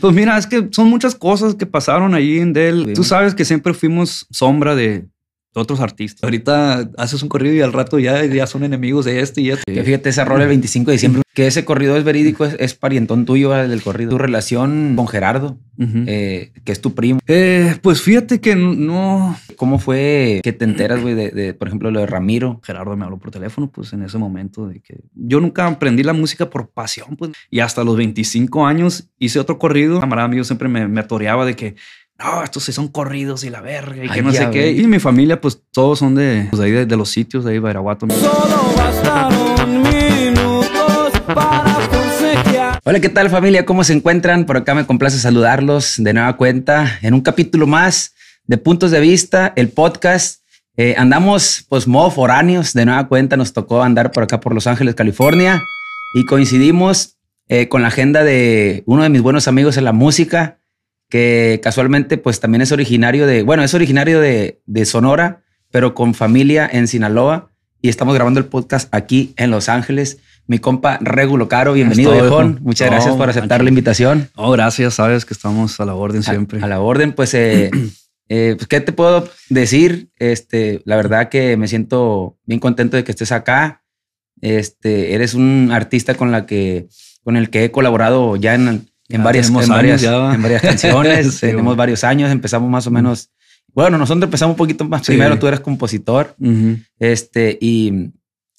[0.00, 2.92] Pues mira, es que son muchas cosas que pasaron ahí en Dell.
[2.94, 5.06] Tú sabes que siempre fuimos sombra de
[5.60, 6.22] otros artistas.
[6.22, 9.72] Ahorita haces un corrido y al rato ya, ya son enemigos de este y este.
[9.72, 13.24] Que fíjate, ese rol el 25 de diciembre, que ese corrido es verídico, es, parientón
[13.24, 14.10] tuyo el del corrido.
[14.10, 17.20] Tu relación con Gerardo, eh, que es tu primo.
[17.28, 19.36] Eh, pues fíjate que no.
[19.56, 22.60] ¿Cómo fue que te enteras, güey, de, por ejemplo, lo de Ramiro?
[22.64, 26.12] Gerardo me habló por teléfono, pues en ese momento de que yo nunca aprendí la
[26.12, 27.32] música por pasión, pues.
[27.50, 30.00] Y hasta los 25 años hice otro corrido.
[30.00, 31.76] Camarada mío siempre me, me atoreaba de que
[32.18, 34.72] no, estos sí son corridos y la verga y que no sé qué.
[34.72, 38.06] Y mi familia, pues todos son de, pues, ahí de, los sitios de ahí, Bairaguato.
[38.10, 41.78] Solo bastaron minutos para
[42.84, 43.66] Hola, ¿qué tal familia?
[43.66, 44.46] ¿Cómo se encuentran?
[44.46, 48.14] Por acá me complace saludarlos de nueva cuenta en un capítulo más
[48.46, 50.40] de Puntos de Vista, el podcast.
[50.76, 52.72] Eh, andamos, pues, modo foráneos.
[52.72, 55.62] De nueva cuenta nos tocó andar por acá por Los Ángeles, California
[56.14, 60.57] y coincidimos eh, con la agenda de uno de mis buenos amigos en la música,
[61.08, 66.68] que casualmente pues también es originario de, bueno, es originario de, Sonora, pero con familia
[66.70, 67.50] en Sinaloa
[67.80, 70.18] y estamos grabando el podcast aquí en Los Ángeles.
[70.46, 72.58] Mi compa Regulo Caro, bienvenido, viejón.
[72.62, 74.30] Muchas gracias por aceptar la invitación.
[74.34, 74.94] Oh, gracias.
[74.94, 76.62] Sabes que estamos a la orden siempre.
[76.62, 77.70] A, la orden, pues, eh,
[78.28, 80.08] eh, pues, ¿qué te puedo decir?
[80.16, 83.82] Este, la verdad que me siento bien contento de que estés acá.
[84.40, 86.88] Este, eres un artista con la que,
[87.22, 91.40] con el que he colaborado ya en, en, varias, en, varias, en varias canciones.
[91.40, 93.30] tenemos varios años, empezamos más o menos.
[93.74, 95.06] Bueno, nosotros empezamos un poquito más.
[95.06, 96.34] Primero tú eres compositor,
[96.98, 98.10] este, y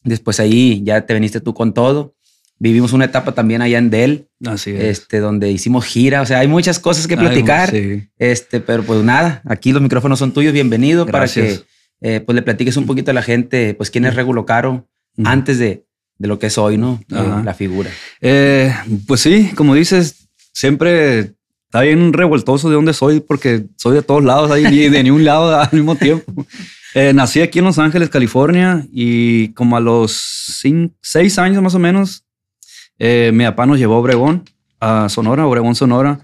[0.03, 2.15] después ahí ya te viniste tú con todo.
[2.61, 4.99] Vivimos una etapa también allá en Dell, Así es.
[4.99, 6.21] este, donde hicimos gira.
[6.21, 7.73] O sea, hay muchas cosas que platicar.
[8.17, 10.51] Este, pero pues nada, aquí los micrófonos son tuyos.
[10.51, 11.61] Bienvenido para que
[12.01, 14.89] eh, pues le platiques un poquito a la gente, pues quién es Regulo Caro
[15.23, 15.85] antes de,
[16.17, 17.01] de, lo que es hoy, ¿no?
[17.09, 17.89] la figura.
[18.19, 18.73] Eh,
[19.07, 20.18] pues sí, como dices,
[20.59, 21.35] siempre
[21.67, 25.09] está bien revueltoso de dónde soy, porque soy de todos lados ahí y de ni
[25.09, 26.45] un lado al mismo tiempo.
[26.95, 30.11] Eh, nací aquí en Los Ángeles, California, y como a los
[31.01, 32.25] seis años más o menos,
[32.97, 34.43] eh, mi papá nos llevó a Obregón,
[34.79, 36.19] a Sonora, Obregón, Sonora,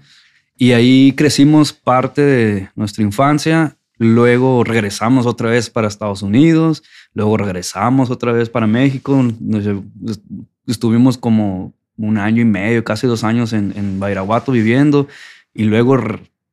[0.58, 3.76] y ahí crecimos parte de nuestra infancia.
[3.96, 6.82] Luego regresamos otra vez para Estados Unidos,
[7.14, 9.24] luego regresamos otra vez para México.
[10.66, 15.08] estuvimos como un año y medio, casi dos años en, en Bairaguato viviendo
[15.54, 15.98] y luego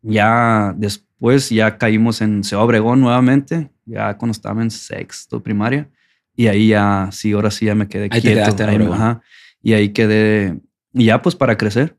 [0.01, 5.89] ya después ya caímos en Ciudad Obregón nuevamente, ya cuando estaba en sexto primaria
[6.35, 8.55] y ahí ya, sí, ahora sí ya me quedé ahí quieto.
[8.55, 9.21] Te ahí, ajá,
[9.61, 10.59] y ahí quedé,
[10.93, 11.97] y ya pues para crecer.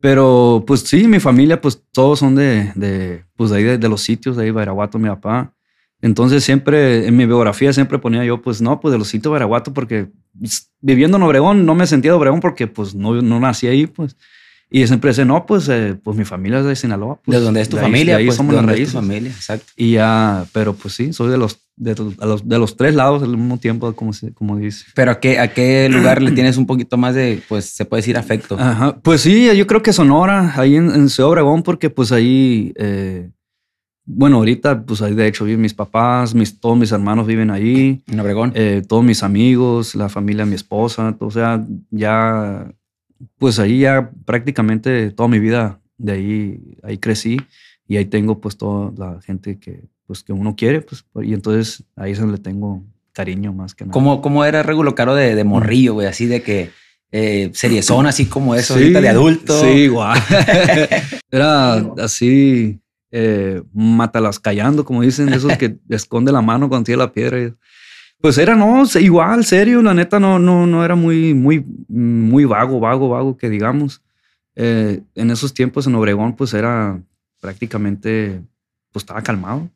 [0.00, 4.02] Pero pues sí, mi familia pues todos son de, de pues de ahí de, los
[4.02, 5.54] sitios, de ahí Bairaguato, mi papá.
[6.02, 9.30] Entonces siempre en mi biografía siempre ponía yo pues no, pues de los sitios de
[9.30, 10.08] Bairaguato porque
[10.80, 14.16] viviendo en Obregón no me sentía de Obregón porque pues no, no nací ahí, pues.
[14.74, 17.20] Y siempre dice, no, pues, eh, pues mi familia es de Sinaloa.
[17.22, 18.16] Pues, ¿De dónde es tu familia?
[18.16, 18.94] ahí pues, somos las raíces.
[18.94, 19.70] familia, exacto.
[19.76, 23.36] Y ya, pero pues sí, soy de los, de, los, de los tres lados al
[23.36, 24.86] mismo tiempo, como, como dice.
[24.94, 28.00] Pero ¿a qué, a qué lugar le tienes un poquito más de, pues, se puede
[28.00, 28.56] decir afecto?
[28.58, 28.96] Ajá.
[29.02, 32.72] Pues sí, yo creo que Sonora, ahí en, en Ciudad Obregón, porque pues ahí...
[32.76, 33.28] Eh,
[34.04, 38.02] bueno, ahorita, pues ahí de hecho viven mis papás, mis, todos mis hermanos viven ahí.
[38.08, 38.52] En Obregón.
[38.54, 41.16] Eh, todos mis amigos, la familia mi esposa.
[41.20, 42.72] O sea, ya,
[43.38, 47.38] pues ahí ya prácticamente toda mi vida de ahí, ahí crecí
[47.86, 50.80] y ahí tengo pues toda la gente que, pues, que uno quiere.
[50.80, 52.82] Pues, y entonces ahí es donde le tengo
[53.12, 53.92] cariño más que nada.
[53.92, 56.08] ¿Cómo, cómo era Regulo Caro de, de morrillo, güey?
[56.08, 56.70] Así de que
[57.12, 59.60] eh, seriezón, así como eso, ahorita de adulto.
[59.60, 60.18] Sí, igual.
[61.30, 62.81] era así
[63.14, 67.54] eh, mátalas callando, como dicen, esos que esconde la mano cuando tiene la piedra.
[68.20, 72.80] Pues era, no, igual, serio, la neta no, no, no era muy, muy, muy vago,
[72.80, 74.02] vago, vago, que digamos.
[74.54, 77.00] Eh, en esos tiempos en Obregón, pues era
[77.40, 78.40] prácticamente,
[78.92, 79.68] pues estaba calmado.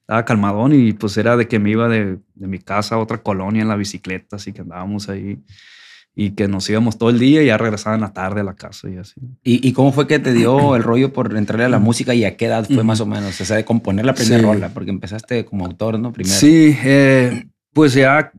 [0.00, 3.22] Estaba calmadón y pues era de que me iba de, de mi casa a otra
[3.22, 5.38] colonia en la bicicleta, así que andábamos ahí
[6.14, 8.88] y que nos íbamos todo el día y ya regresaban a tarde a la casa
[8.90, 9.20] y así.
[9.42, 12.36] ¿Y, cómo fue que te dio el rollo por entrarle a la música y a
[12.36, 13.40] qué edad fue más o menos?
[13.40, 16.12] O sea, de componer la primera rola, porque empezaste como autor, ¿no?
[16.12, 16.34] Primero.
[16.34, 18.32] Sí, eh, pues ya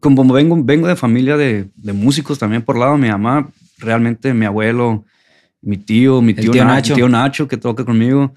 [0.00, 3.48] como vengo, vengo de familia de, de, músicos también por lado de mi mamá,
[3.78, 5.04] realmente mi abuelo,
[5.60, 6.94] mi tío, mi tío, Nacho.
[6.94, 8.34] tío Nacho que toca conmigo,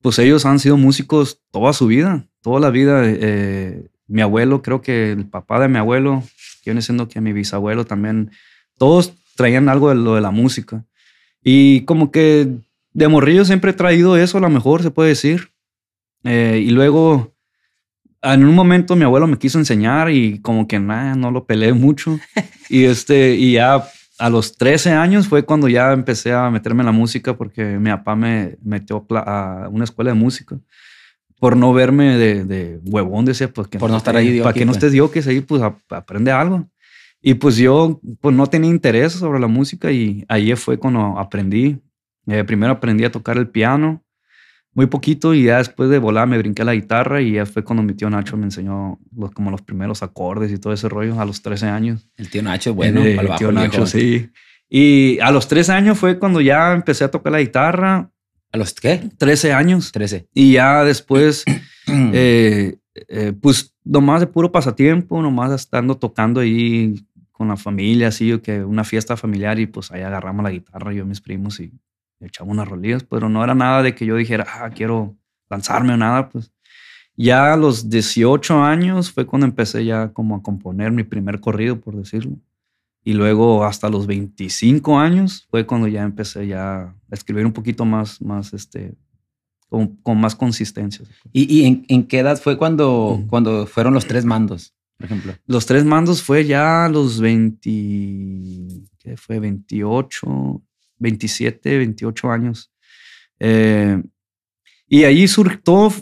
[0.00, 3.02] pues ellos han sido músicos toda su vida, toda la vida.
[3.04, 6.22] Eh, mi abuelo, creo que el papá de mi abuelo,
[6.70, 8.30] viene siendo que mi bisabuelo también,
[8.78, 10.84] todos traían algo de lo de la música.
[11.42, 12.48] Y como que
[12.92, 15.50] de morrillo siempre he traído eso, a lo mejor se puede decir.
[16.24, 17.34] Eh, y luego,
[18.22, 21.72] en un momento mi abuelo me quiso enseñar y como que nada, no lo peleé
[21.72, 22.18] mucho.
[22.68, 23.84] y este, y ya
[24.18, 27.90] a los 13 años fue cuando ya empecé a meterme en la música porque mi
[27.90, 30.58] papá me metió a una escuela de música
[31.42, 34.64] por no verme de, de huevón, decía, pues que por no estar ahí, para que
[34.64, 36.70] no estés que ahí, pues aprende algo.
[37.20, 41.80] Y pues yo pues no tenía interés sobre la música y ahí fue cuando aprendí.
[42.28, 44.04] Eh, primero aprendí a tocar el piano,
[44.72, 47.64] muy poquito, y ya después de volar me brinqué a la guitarra y ya fue
[47.64, 51.20] cuando mi tío Nacho me enseñó los, como los primeros acordes y todo ese rollo
[51.20, 52.08] a los 13 años.
[52.16, 54.30] El tío Nacho, bueno, el, tío Nacho, sí.
[54.68, 58.12] Y a los 13 años fue cuando ya empecé a tocar la guitarra
[58.52, 59.10] ¿A los qué?
[59.16, 59.92] 13 años.
[59.92, 60.28] 13.
[60.34, 61.44] Y ya después,
[61.88, 62.76] eh,
[63.08, 68.62] eh, pues nomás de puro pasatiempo, nomás estando tocando ahí con la familia, así, que
[68.62, 71.72] una fiesta familiar y pues ahí agarramos la guitarra, yo y mis primos y
[72.20, 75.16] echamos unas rolillas, pero no era nada de que yo dijera, ah, quiero
[75.48, 76.52] lanzarme o nada, pues.
[77.14, 81.78] Ya a los 18 años fue cuando empecé ya como a componer mi primer corrido,
[81.78, 82.38] por decirlo.
[83.04, 88.20] Y luego hasta los 25 años fue cuando ya empecé ya escribir un poquito más,
[88.20, 88.94] más este,
[89.68, 91.04] con, con más consistencia.
[91.32, 95.34] ¿Y, y en, en, qué edad fue cuando, cuando fueron los tres mandos, por ejemplo?
[95.46, 97.70] Los tres mandos fue ya los 20,
[98.98, 99.38] ¿qué fue?
[99.38, 100.62] 28,
[100.98, 102.70] 27, 28 años.
[103.38, 104.02] Eh,
[104.86, 105.92] y ahí sur, todo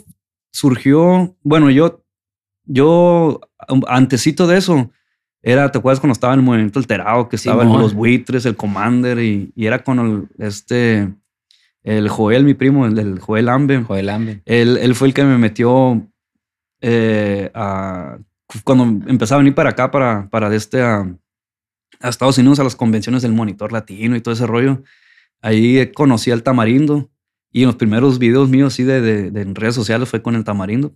[0.51, 2.03] surgió, bueno, yo,
[2.65, 3.39] yo,
[3.87, 4.91] antesito de eso,
[5.43, 7.27] era, ¿te acuerdas cuando estaba en el movimiento alterado?
[7.27, 11.11] Que estaban los buitres, el Commander y, y, era con el, este,
[11.83, 13.83] el Joel, mi primo, el, Joel Ambe.
[13.83, 14.41] Joel Ambe.
[14.45, 16.07] Él, él, fue el que me metió
[16.81, 18.19] eh, a,
[18.63, 21.11] cuando empezaba a venir para acá, para, para este, a,
[21.99, 24.83] a, Estados Unidos, a las convenciones del Monitor Latino y todo ese rollo.
[25.41, 27.09] Ahí conocí al Tamarindo
[27.51, 30.35] y en los primeros videos míos, sí, de, de, de en redes sociales fue con
[30.35, 30.93] el Tamarindo.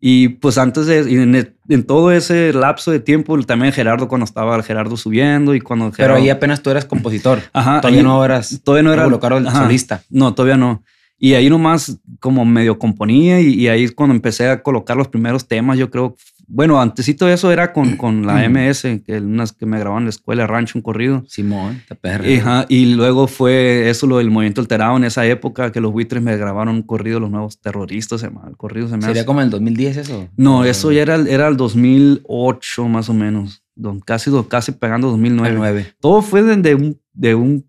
[0.00, 4.62] Y pues antes de, en, en, todo ese lapso de tiempo, también Gerardo, cuando estaba
[4.62, 5.92] Gerardo subiendo y cuando...
[5.96, 7.40] Pero ahí apenas tú eras compositor.
[7.52, 7.80] Ajá.
[7.80, 8.60] Todavía no eras...
[8.62, 9.06] Todavía no era...
[9.06, 10.02] el solista.
[10.10, 10.82] No, todavía no.
[11.18, 15.48] Y ahí nomás como medio componía y, y, ahí cuando empecé a colocar los primeros
[15.48, 19.66] temas, yo creo bueno, antesito de eso era con, con la MS, que unas que
[19.66, 21.24] me grababan en la escuela Rancho, un corrido.
[21.28, 22.66] Simón, te perra.
[22.68, 26.36] y luego fue eso lo del movimiento alterado en esa época, que los buitres me
[26.36, 29.50] grabaron un corrido, los nuevos terroristas, se el corrido se me ¿Sería como en el
[29.50, 30.28] 2010 eso?
[30.36, 33.62] No, eso ya era, era el 2008 más o menos,
[34.04, 35.94] casi, casi pegando 2009.
[36.00, 37.66] Todo fue de, un, de un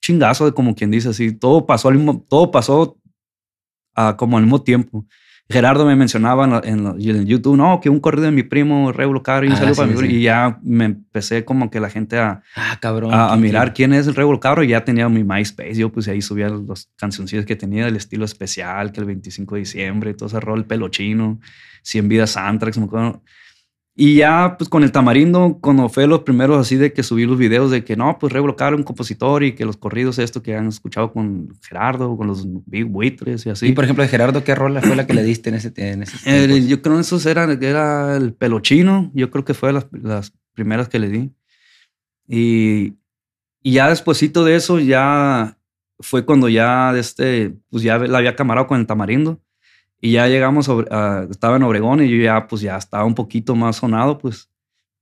[0.00, 2.96] chingazo, de como quien dice así, todo pasó al mismo, todo pasó
[3.94, 5.04] a, como al mismo tiempo.
[5.48, 9.46] Gerardo me mencionaba en, en, YouTube, no, que un corrido de mi primo Reulo Caro
[9.46, 12.42] y un ah, saludo para mi Y ya me empecé como que la gente a,
[12.56, 15.76] ah, cabrón, a, mirar quién es el Reulo Caro y ya tenía mi MySpace.
[15.76, 19.58] Yo pues ahí subía las canciones que tenía del estilo especial, que el 25 de
[19.60, 21.38] diciembre, todo ese rol, pelo chino,
[21.82, 23.22] 100 vidas Antrax, me acuerdo.
[23.98, 27.38] Y ya, pues con el tamarindo, cuando fue los primeros así de que subí los
[27.38, 30.54] videos de que no, pues Reblo Caro, un compositor y que los corridos, esto que
[30.54, 33.68] han escuchado con Gerardo, con los Big Buitres y así.
[33.68, 36.02] Y por ejemplo, de Gerardo, ¿qué rola fue la que le diste en ese, en
[36.02, 40.34] ese Yo creo que esos eran, era el pelochino, yo creo que fue las, las
[40.52, 41.32] primeras que le di.
[42.28, 42.98] Y,
[43.62, 45.56] y ya despuesito de eso, ya
[46.00, 49.40] fue cuando ya, este, pues ya la había camarado con el tamarindo.
[50.00, 53.54] Y ya llegamos, a, estaba en Obregón y yo ya, pues ya estaba un poquito
[53.54, 54.50] más sonado, pues,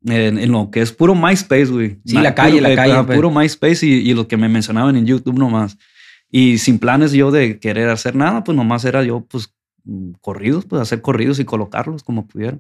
[0.06, 1.99] en, lo que es puro MySpace, güey.
[2.05, 3.02] Sí, la calle, la calle.
[3.05, 3.17] Pues.
[3.17, 5.76] Puro MySpace y, y, lo que me mencionaban en YouTube nomás.
[6.31, 9.54] Y sin planes yo de querer hacer nada, pues nomás era yo, pues,
[10.21, 12.59] corridos, pues hacer corridos y colocarlos como pudiera.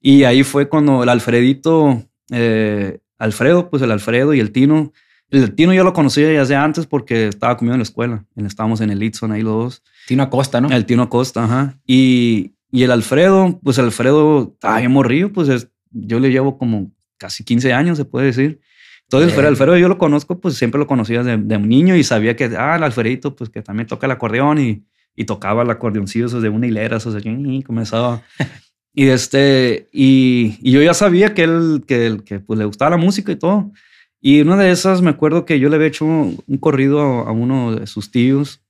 [0.00, 4.92] Y ahí fue cuando el Alfredito, eh, Alfredo, pues el Alfredo y el Tino,
[5.30, 8.24] el Tino yo lo conocía ya desde antes porque estaba conmigo en la escuela.
[8.36, 9.82] Estábamos en el Litson ahí los dos.
[10.06, 10.68] Tino Acosta, ¿no?
[10.70, 11.78] El Tino Acosta, ajá.
[11.86, 17.44] Y, y el Alfredo, pues Alfredo estaba bien morrido, pues yo le llevo como casi
[17.44, 18.60] 15 años, se puede decir.
[19.02, 22.04] Entonces, el Alfredo yo lo conozco, pues siempre lo conocía de, de, un niño y
[22.04, 24.84] sabía que, ah, el Alfredito, pues que también toca el acordeón y,
[25.16, 28.22] y tocaba el acordeoncillo esos de una hilera, esos de y comenzaba.
[28.94, 32.96] y este, y, y, yo ya sabía que él, que, que pues le gustaba la
[32.98, 33.72] música y todo.
[34.20, 37.74] Y una de esas me acuerdo que yo le había hecho un, corrido a, uno
[37.74, 38.62] de sus tíos.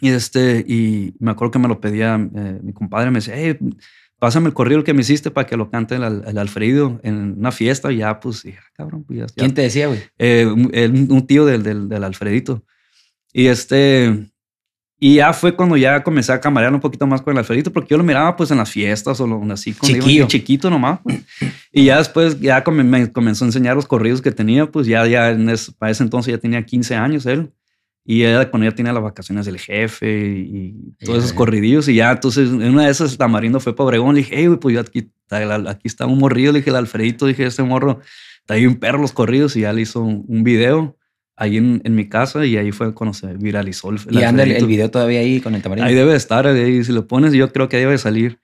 [0.00, 3.10] Y, este, y me acuerdo que me lo pedía eh, mi compadre.
[3.10, 3.58] Me decía, hey,
[4.18, 7.92] pásame el corrido que me hiciste para que lo cante el, Alfredo en una fiesta.
[7.92, 10.00] Y ya, pues, ah, cabrón, pues ya, ¿Quién te decía, güey?
[10.18, 12.64] Eh, un, tío del, del, del Alfredito.
[13.32, 14.30] Y este,
[14.98, 17.90] y ya fue cuando ya comencé a camarear un poquito más con el Alfredito, porque
[17.90, 19.90] yo lo miraba pues en las fiestas o lo, así, con
[20.28, 21.00] chiquito nomás.
[21.02, 21.22] Pues.
[21.70, 25.30] Y ya después ya me comenzó a enseñar los corridos que tenía, pues ya, ya
[25.30, 27.52] en ese, para ese entonces ya tenía 15 años él.
[28.08, 31.88] Y era cuando ya tenía las vacaciones del jefe y, todos esos corridillos.
[31.88, 34.14] Y ya, entonces, en una de esas, Tamarindo fue para Obregón.
[34.14, 36.52] Le dije, hey, pues yo aquí, aquí está un morrido.
[36.52, 37.98] Le dije, el Alfredito, dije, este morro
[38.38, 40.95] está ahí un perro los corridos y ya le hizo un, video
[41.36, 44.66] ahí en, en, mi casa y ahí fue cuando se viralizó el, ¿Y anda el,
[44.66, 45.88] video todavía ahí con el tamarindo?
[45.88, 48.40] Ahí debe estar, ahí si lo pones yo creo que debe salir.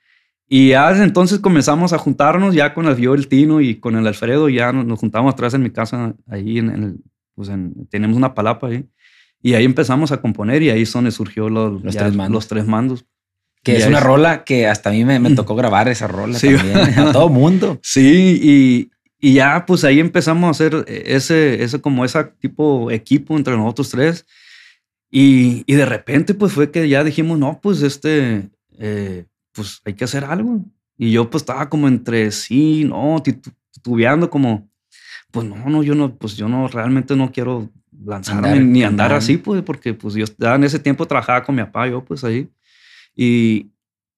[0.48, 3.96] Y ya desde entonces comenzamos a juntarnos ya con el yo, el Tino y con
[3.96, 6.96] el Alfredo, ya nos, juntamos atrás en mi casa, ahí en, el,
[7.34, 7.50] pues
[7.88, 8.86] tenemos una palapa ahí.
[9.40, 12.34] Y ahí empezamos a componer y ahí son surgió los, los, tres, mandos.
[12.34, 13.06] los tres mandos.
[13.64, 16.54] Que es una rola que hasta a mí me, me tocó grabar esa rola sí.
[16.54, 17.80] también, a todo mundo.
[17.82, 18.91] Sí, y,
[19.22, 23.90] y, ya pues ahí empezamos a hacer ese, ese como ese tipo equipo entre nosotros
[23.90, 24.26] tres.
[25.10, 29.94] Y, y de repente pues fue que ya dijimos, no, pues este, eh, pues hay
[29.94, 30.64] que hacer algo.
[30.96, 34.70] Y yo pues estaba como entre sí, no, titubeando como,
[35.30, 37.70] pues no, no, yo no, pues yo no, realmente no quiero
[38.04, 41.88] lanzarme ni andar así, pues, porque pues yo en ese tiempo trabajaba con mi papá,
[41.88, 42.48] yo pues ahí.
[43.14, 43.72] Y,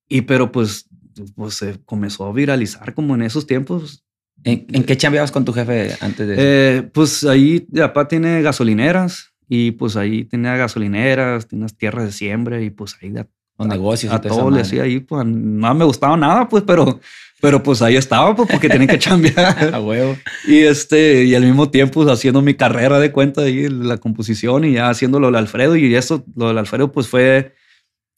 [0.09, 0.89] y pero pues,
[1.35, 4.04] pues se comenzó a viralizar como en esos tiempos.
[4.43, 6.43] ¿En, qué chambeabas con tu jefe antes de eso?
[6.45, 12.05] Eh, pues ahí mi papá tiene gasolineras y pues ahí tenía gasolineras, tiene unas tierras
[12.05, 14.13] de siembra y pues ahí los negocios.
[14.13, 17.01] A, todo le hacía ahí, pues no me gustaba nada, pues, pero,
[17.41, 19.75] pero pues ahí estaba, pues, porque tenía que chambear.
[19.75, 20.17] a huevo.
[20.47, 24.65] Y este, y al mismo tiempo pues, haciendo mi carrera de cuenta ahí, la composición
[24.65, 25.77] y ya haciendo lo del Alfredo.
[25.77, 27.55] Y eso, lo del Alfredo, pues fue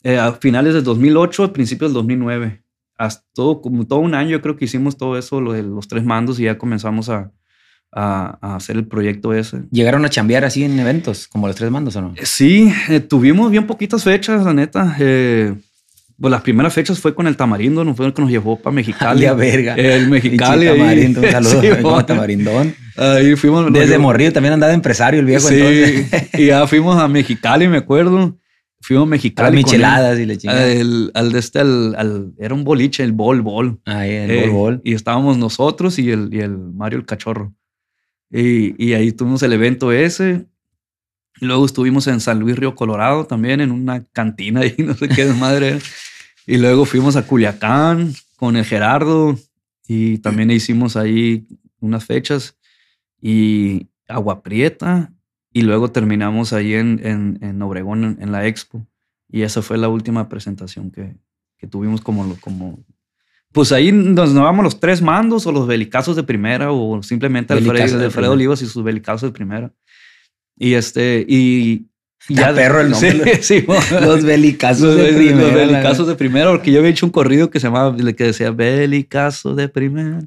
[0.03, 2.63] eh, a finales del 2008, a principios del 2009.
[2.99, 5.89] Hasta todo, como todo un año, yo creo que hicimos todo eso, lo de los
[5.89, 7.31] tres mandos, y ya comenzamos a,
[7.93, 9.63] a, hacer el proyecto ese.
[9.71, 12.15] ¿Llegaron a chambear así en eventos como los tres mandos o no?
[12.17, 14.97] Eh, sí, eh, tuvimos bien poquitas fechas, la neta.
[14.99, 15.55] Eh,
[16.19, 18.75] pues las primeras fechas fue con el Tamarindo, no fue el que nos llevó para
[18.75, 19.27] Mexicali.
[19.27, 19.75] a verga.
[19.75, 20.67] El Mexicali.
[20.67, 22.03] Tamarindo, un saludo.
[22.07, 22.75] Tamarindón.
[22.97, 23.73] Ahí fuimos.
[23.73, 25.49] Desde Morrillo también andaba de empresario el viejo.
[25.49, 28.37] Sí, y ya fuimos a Mexicali, me acuerdo.
[28.87, 29.57] Fuimos a Mexicali.
[29.57, 31.11] micheladas y le chingadas.
[31.15, 33.81] Al, de este, al, era un boliche, el Bol Bol.
[33.85, 34.81] Ah, el Bol Bol.
[34.85, 37.53] Y estábamos nosotros y el, y el Mario el Cachorro.
[38.31, 40.47] Y, ahí tuvimos el evento ese.
[41.41, 45.25] luego estuvimos en San Luis Río Colorado también, en una cantina y no sé qué
[45.33, 45.81] madre.
[46.47, 49.37] y luego fuimos a Culiacán con el Gerardo
[49.89, 51.49] y también hicimos ahí
[51.81, 52.57] unas fechas
[53.21, 55.13] y Agua Prieta.
[55.57, 58.87] Y luego terminamos ahí en, en, en Obregón, en, la Expo.
[59.27, 61.17] Y esa fue la última presentación que,
[61.57, 62.85] que tuvimos como, como
[63.53, 67.99] pues ahí nos vamos los tres mandos o los belicazos de primera o simplemente Alfredo,
[67.99, 69.73] de Alfredo Olivas y sus belicazos de primera.
[70.59, 71.87] Y este, y
[72.29, 73.43] ya perro el nombre.
[73.43, 73.65] Sí,
[74.03, 75.41] los belicazos de primera.
[75.41, 78.51] Los belicazos de primera, porque yo había hecho un corrido que se llamaba, que decía
[78.51, 80.21] belicazo de primera.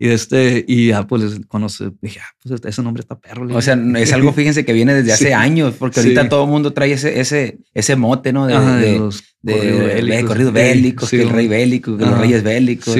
[0.00, 3.48] Y este, y ya pues conoce, dije, ah, pues ese nombre está perro.
[3.52, 6.72] O sea, es algo, fíjense, que viene desde hace años, porque ahorita todo el mundo
[6.72, 8.46] trae ese, ese, ese mote, ¿no?
[8.46, 12.96] De, de, los de, corridos bélicos, que el rey bélico, que los reyes bélicos.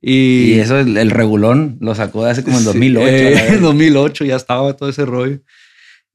[0.00, 3.08] Y, y, eso, el, regulón lo sacó de hace como en 2008.
[3.54, 5.40] en 2008 ya estaba todo ese rollo.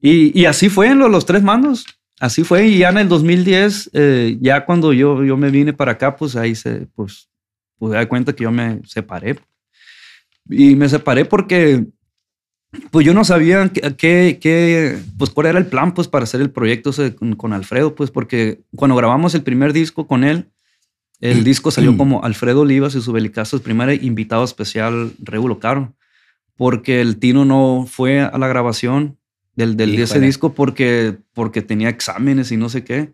[0.01, 1.85] Y, y así fue en los, tres mandos.
[2.19, 2.67] Así fue.
[2.67, 6.35] Y ya en el 2010, eh, ya cuando yo, yo me vine para acá, pues
[6.35, 7.29] ahí se, pues,
[7.77, 9.37] pude dar cuenta que yo me separé.
[10.49, 11.85] Y me separé porque
[12.91, 16.51] pues yo no sabía qué, qué, pues cuál era el plan pues para hacer el
[16.51, 16.91] proyecto
[17.37, 20.49] con, Alfredo, pues porque cuando grabamos el primer disco con él,
[21.19, 25.95] el disco salió como Alfredo Olivas y su Belicazo, el primer invitado especial Regulo Caro,
[26.55, 29.17] porque el Tino no fue a la grabación
[29.55, 33.13] del, del de ese disco porque, porque tenía exámenes y no sé qué.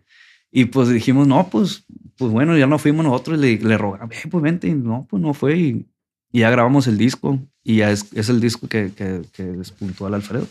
[0.52, 1.86] Y pues dijimos, no, pues,
[2.16, 5.32] pues bueno, ya no fuimos nosotros, le, le rogamos, pues vente, y no, pues no
[5.32, 5.56] fue.
[5.56, 5.86] Y
[6.34, 10.06] y ya grabamos el disco y ya es, es el disco que, que, que, despuntó
[10.06, 10.48] al Alfredo.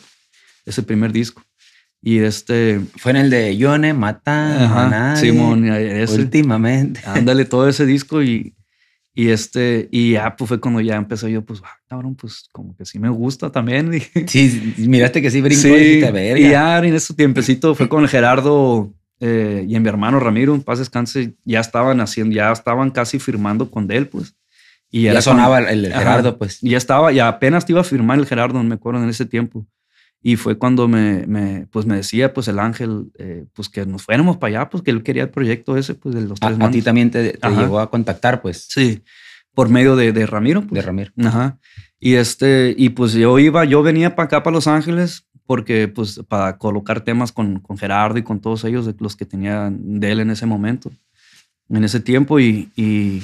[0.65, 1.43] Es el primer disco.
[2.01, 2.79] Y este...
[2.95, 7.01] Fue en el de Yone, Mata, Simón, ese, últimamente.
[7.05, 8.55] Ándale, todo ese disco y,
[9.13, 12.77] y este, y ya pues fue cuando ya empezó yo, pues, ah, cabrón, pues como
[12.77, 13.91] que sí me gusta también.
[14.27, 18.09] Sí, miraste que sí brincó sí, y, y ya en ese tiempecito fue con el
[18.09, 22.89] Gerardo eh, y en mi hermano Ramiro, en paz descanse, ya estaban haciendo, ya estaban
[22.89, 24.33] casi firmando con él, pues.
[24.95, 26.59] Y ya sonaba el, Gerardo, pues.
[26.61, 29.65] ya estaba, ya apenas te iba a firmar el Gerardo, me acuerdo en ese tiempo.
[30.21, 34.03] Y fue cuando me, me pues me decía, pues el ángel, eh, pues que nos
[34.03, 36.65] fuéramos para allá, pues que él quería el proyecto ese, pues de los tres A,
[36.65, 38.67] a ti también te, llegó a contactar, pues.
[38.69, 39.01] Sí,
[39.55, 40.61] por medio de, de Ramiro.
[40.61, 40.73] Pues.
[40.73, 41.11] De Ramiro.
[41.25, 41.57] Ajá.
[41.99, 46.21] Y este, y pues yo iba, yo venía para acá, para Los Ángeles, porque pues
[46.27, 50.19] para colocar temas con, con Gerardo y con todos ellos, los que tenía de él
[50.19, 50.91] en ese momento,
[51.67, 52.39] en ese tiempo.
[52.39, 53.23] Y, y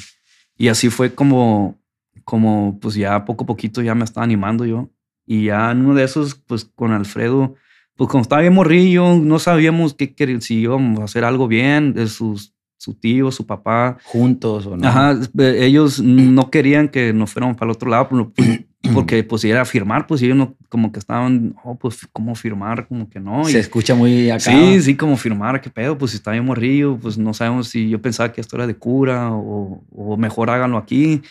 [0.60, 1.80] y así fue como,
[2.26, 4.90] como pues ya poco a poquito ya me estaba animando yo.
[5.26, 7.56] Y ya en uno de esos, pues con Alfredo,
[7.96, 12.08] pues como estaba bien morrillo, no sabíamos qué, si íbamos a hacer algo bien, de
[12.08, 14.00] sus, su tío, su papá.
[14.04, 14.86] Juntos o no.
[14.86, 19.50] Ajá, ellos no querían que nos fuéramos para el otro lado, pues, porque pues si
[19.50, 23.44] era firmar, pues ellos no, como que estaban, oh, pues cómo firmar, como que no.
[23.46, 24.40] Se escucha muy acá.
[24.40, 27.90] Sí, sí, como firmar, qué pedo, pues si está bien morrillo, pues no sabemos si
[27.90, 31.22] yo pensaba que esto era de cura o, o mejor háganlo aquí.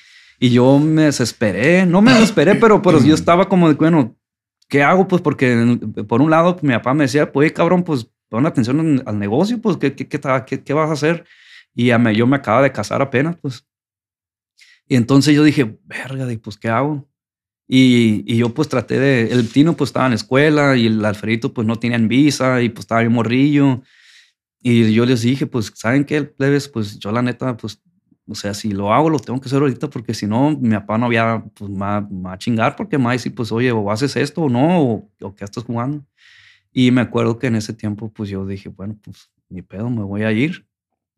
[0.41, 4.17] Y yo me desesperé, no me desesperé, pero, pero yo estaba como de, bueno,
[4.69, 5.09] ¿qué hago?
[5.09, 9.19] Pues porque por un lado mi papá me decía, pues cabrón, pues pon atención al
[9.19, 11.25] negocio, pues ¿qué, qué, qué, qué vas a hacer?
[11.75, 13.65] Y ya me, yo me acaba de casar apenas, pues.
[14.87, 17.07] Y entonces yo dije, verga, pues ¿qué hago?
[17.69, 21.05] Y, y, yo pues traté de, el Tino pues estaba en la escuela y el
[21.05, 23.83] Alfredito pues no tenían visa y pues estaba bien morrillo.
[24.61, 26.69] Y yo les dije, pues, ¿saben qué, plebes?
[26.69, 27.81] Pues yo la neta, pues,
[28.27, 30.99] o sea, si lo hago, lo tengo que hacer ahorita porque si no, mi papá
[30.99, 34.17] no había, pues, va, a chingar porque me va a decir, pues, oye, o haces
[34.17, 36.05] esto o no, o, o qué estás jugando.
[36.73, 40.03] Y me acuerdo que en ese tiempo, pues, yo dije, bueno, pues, ni pedo, me
[40.03, 40.67] voy a ir.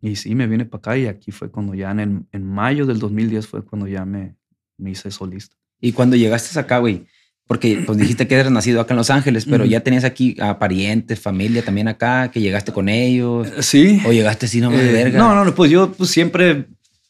[0.03, 2.99] Y sí, me vine para acá y aquí fue cuando ya en, en mayo del
[2.99, 4.37] 2010 fue cuando ya me,
[4.79, 5.60] me hice solista.
[5.81, 7.07] Y cuando llegaste acá, güey,
[7.51, 10.61] porque pues dijiste que eres nacido acá en Los Ángeles, pero ya tenías aquí a
[10.61, 13.49] parientes, familia también acá, que llegaste con ellos.
[13.49, 14.01] Eh, sí.
[14.07, 15.19] O llegaste así nomás de Eh, verga.
[15.19, 16.67] No, no, pues yo pues siempre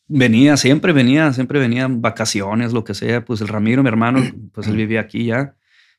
[0.09, 3.23] venía, siempre venía, siempre venía en vacaciones, lo que sea.
[3.23, 4.21] Pues el Ramiro, mi hermano,
[4.55, 5.57] pues él vivía aquí ya.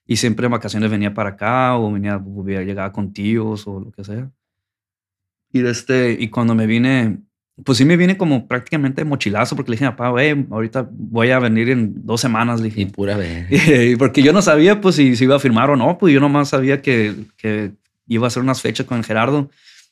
[0.08, 3.92] Y siempre en vacaciones venía para acá o venía, venía llegaba con tíos o lo
[3.92, 4.32] que sea.
[5.54, 7.20] Y, de este, y cuando me vine,
[7.64, 11.32] pues sí me vine como prácticamente mochilazo porque le dije a papá, güey, ahorita voy
[11.32, 12.62] a venir en dos semanas.
[12.62, 13.48] Le Y dije, pura verga.
[13.86, 16.20] y porque yo no sabía pues si se iba a firmar o no, pues yo
[16.20, 17.72] nomás sabía que, que
[18.08, 19.50] iba a hacer unas fechas con Gerardo,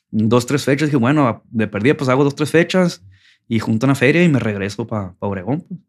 [0.09, 0.87] dos, tres fechas.
[0.87, 3.03] Dije, bueno, de perdida pues hago dos, tres fechas
[3.47, 5.61] y junto a una feria y me regreso para Obregón.
[5.61, 5.79] Pues.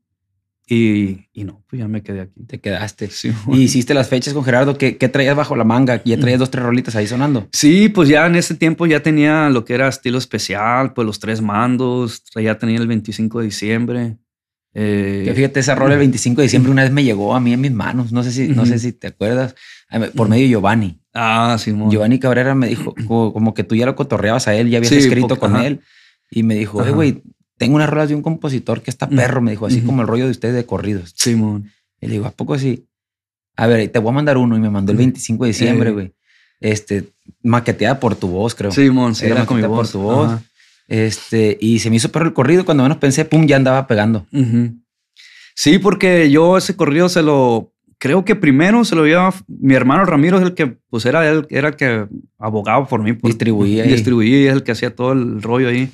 [0.72, 2.44] Y, y no, pues ya me quedé aquí.
[2.46, 3.10] Te quedaste.
[3.10, 4.78] Sí, Y hiciste las fechas con Gerardo.
[4.78, 6.00] ¿Qué, qué traías bajo la manga?
[6.04, 7.48] Ya traías dos, tres rolitas ahí sonando.
[7.52, 11.18] Sí, pues ya en ese tiempo ya tenía lo que era estilo especial, pues los
[11.18, 14.16] tres mandos, ya tenía el 25 de diciembre.
[14.72, 17.52] Eh, Que fíjate, esa rola el 25 de diciembre una vez me llegó a mí
[17.52, 18.12] en mis manos.
[18.12, 19.56] No sé si, no sé si te acuerdas.
[20.14, 21.00] Por medio de Giovanni.
[21.12, 21.90] Ah, sí, mon.
[21.90, 24.90] Giovanni Cabrera me dijo como, como que tú ya lo cotorreabas a él, ya habías
[24.92, 25.66] Sí, escrito con ajá.
[25.66, 25.80] él.
[26.30, 27.24] Y me dijo, güey,
[27.60, 29.42] tengo unas rolas de un compositor que está perro.
[29.42, 29.86] Me dijo, así Ujú.
[29.86, 31.12] como el rollo de ustedes de corridos.
[31.14, 31.70] Simón.
[32.00, 32.86] Y le digo, ¿a poco sí?
[33.54, 34.56] A ver, te voy a mandar uno.
[34.56, 35.92] Y me mandó el 25 de diciembre, Eh.
[35.92, 36.12] güey.
[36.58, 37.04] Este,
[37.42, 38.70] maqueteada por tu voz, creo.
[38.72, 39.92] Simón, sí, Era con mi maqueta por voz.
[39.92, 40.30] tu voz.
[40.32, 40.42] Ajá.
[40.88, 42.64] Este, y se me hizo perro el corrido.
[42.64, 44.26] Cuando menos pensé, pum, ya andaba pegando.
[44.32, 44.74] Ujú.
[45.54, 50.06] Sí, porque yo ese corrido se lo creo que primero se lo lleva mi hermano
[50.06, 52.06] Ramiro, es el que pues era él, era el que
[52.38, 53.90] abogaba por mí, por- Distribuía ahí.
[53.92, 55.90] distribuía y es el que hacía todo el rollo ahí.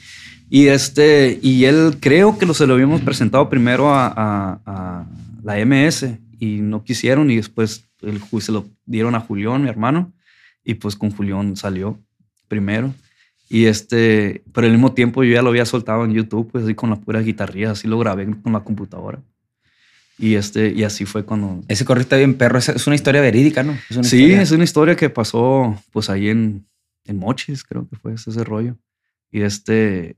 [0.49, 5.07] Y este, y él creo que lo se lo habíamos presentado primero a, a- a
[5.43, 10.13] la MS y no quisieron y después el, se lo dieron a Julián, mi hermano,
[10.65, 11.99] y pues con Julián salió
[12.49, 12.95] primero.
[13.49, 16.75] Y este, pero al mismo tiempo yo ya lo había soltado en YouTube, pues así
[16.75, 19.21] con la pura guitarrilla, así lo grabé con la computadora.
[20.19, 21.63] Y este, y así fue cuando.
[21.69, 22.59] Ese corrido está bien perro.
[22.59, 23.73] Es, es una historia verídica, ¿no?
[23.91, 26.67] Es una Sí, historia- es una historia que pasó pues ahí en,
[27.05, 28.77] en Mochis, creo que fue ese, ese rollo.
[29.31, 30.17] Y este,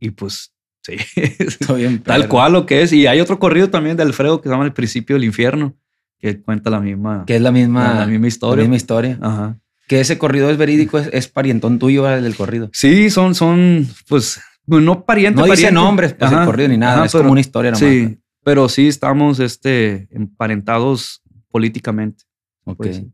[0.00, 0.94] y pues sí,
[1.38, 2.92] está bien tal cual lo que es.
[2.92, 5.76] Y hay otro corrido también de Alfredo que se llama El principio del infierno,
[6.18, 8.56] que cuenta la misma, Que es la misma, la, misma historia.
[8.56, 9.18] la misma historia.
[9.20, 9.58] Ajá.
[9.86, 12.70] Que ese corrido es verídico, es, es parientón tuyo del corrido.
[12.72, 15.74] Sí, son, son, pues, no pariente, No dice pariente.
[15.74, 16.94] nombres, pues, Ajá, el corrido ni nada.
[16.94, 17.80] ajá, es pero- como una historia nomás.
[17.88, 22.24] Sí, pero sí estamos este, emparentados políticamente.
[22.64, 22.76] Ok.
[22.76, 23.12] pues, sí.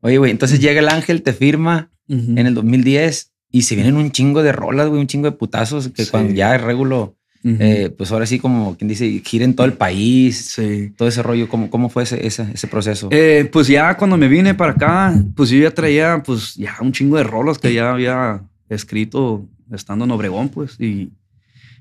[0.00, 4.10] Oye, güey, entonces llega el ángel, te firma en el 2010 y se vienen un
[4.10, 6.10] chingo de rolas, güey, un chingo de putazos que Sí.
[6.10, 7.56] cuando ya es regulo, Ujú.
[7.60, 10.92] eh, pues ahora sí, como quien dice, gira en todo el país, sí.
[10.96, 11.48] todo ese rollo.
[11.48, 13.08] ¿Cómo, cómo fue ese, ese, ese proceso?
[13.12, 16.92] Eh, pues ya cuando me vine para acá, pues yo ya traía pues ya un
[16.92, 21.10] chingo de rolas que ya había escrito estando en Obregón, pues, y,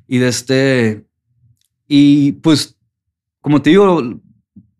[0.07, 1.03] y de este,
[1.87, 2.75] y pues,
[3.41, 4.01] como te digo,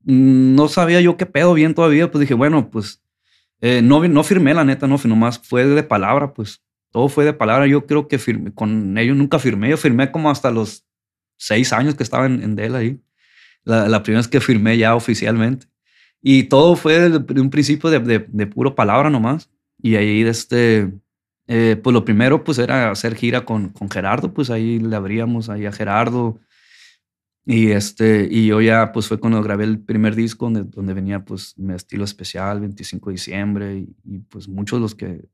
[0.03, 3.01] no sabía yo qué pedo bien todavía, pues dije, bueno, pues,
[3.62, 6.62] eh, no, no firmé la neta, no, nomás fue de palabra, pues,
[6.95, 8.17] todo fue de palabra, yo creo que
[8.53, 10.86] con ellos nunca firmé, yo firmé como hasta los
[11.36, 13.01] seis años que estaba en, en Dell ahí,
[13.65, 15.67] la, la primera vez que firmé ya oficialmente.
[16.21, 19.49] Y todo fue de, de un principio de, de, de puro palabra nomás.
[19.77, 20.93] Y ahí, este,
[21.49, 25.49] eh, pues lo primero pues era hacer gira con, con Gerardo, pues ahí le abríamos
[25.49, 26.39] ahí a Gerardo.
[27.45, 31.25] Y este, y yo ya pues fue cuando grabé el primer disco donde, donde venía
[31.25, 35.27] pues mi estilo especial, 25 de diciembre, y, y, pues muchos de los que,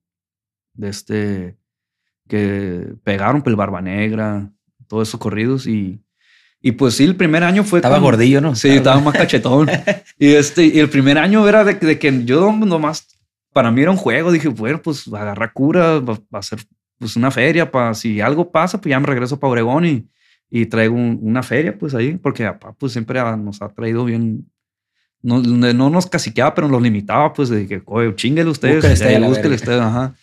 [0.73, 1.57] de este,
[2.27, 4.49] que pegaron, pues el Barba Negra,
[4.87, 6.01] todos esos corridos y...
[6.63, 7.79] Y pues sí, el primer año fue...
[7.79, 8.55] Estaba cuando- gordillo, ¿no?
[8.55, 9.67] Sí, estaba más cachetón.
[10.19, 13.07] y, este, y el primer año era de, que- de que yo nomás,
[13.51, 14.31] para mí era un juego.
[14.31, 16.59] Dije, bueno, pues agarrar cura, va, va a ser
[16.99, 17.71] pues una feria.
[17.71, 20.07] para si algo pasa, pues ya me regreso para Obregón y,
[20.51, 24.47] y traigo un- una feria, pues ahí, porque papá pues siempre nos ha traído bien,
[25.23, 28.83] no, no nos caciqueaba, pero nos limitaba, pues de que, oye, chinguele ustedes,
[29.29, 30.13] búsquele ustedes, ajá.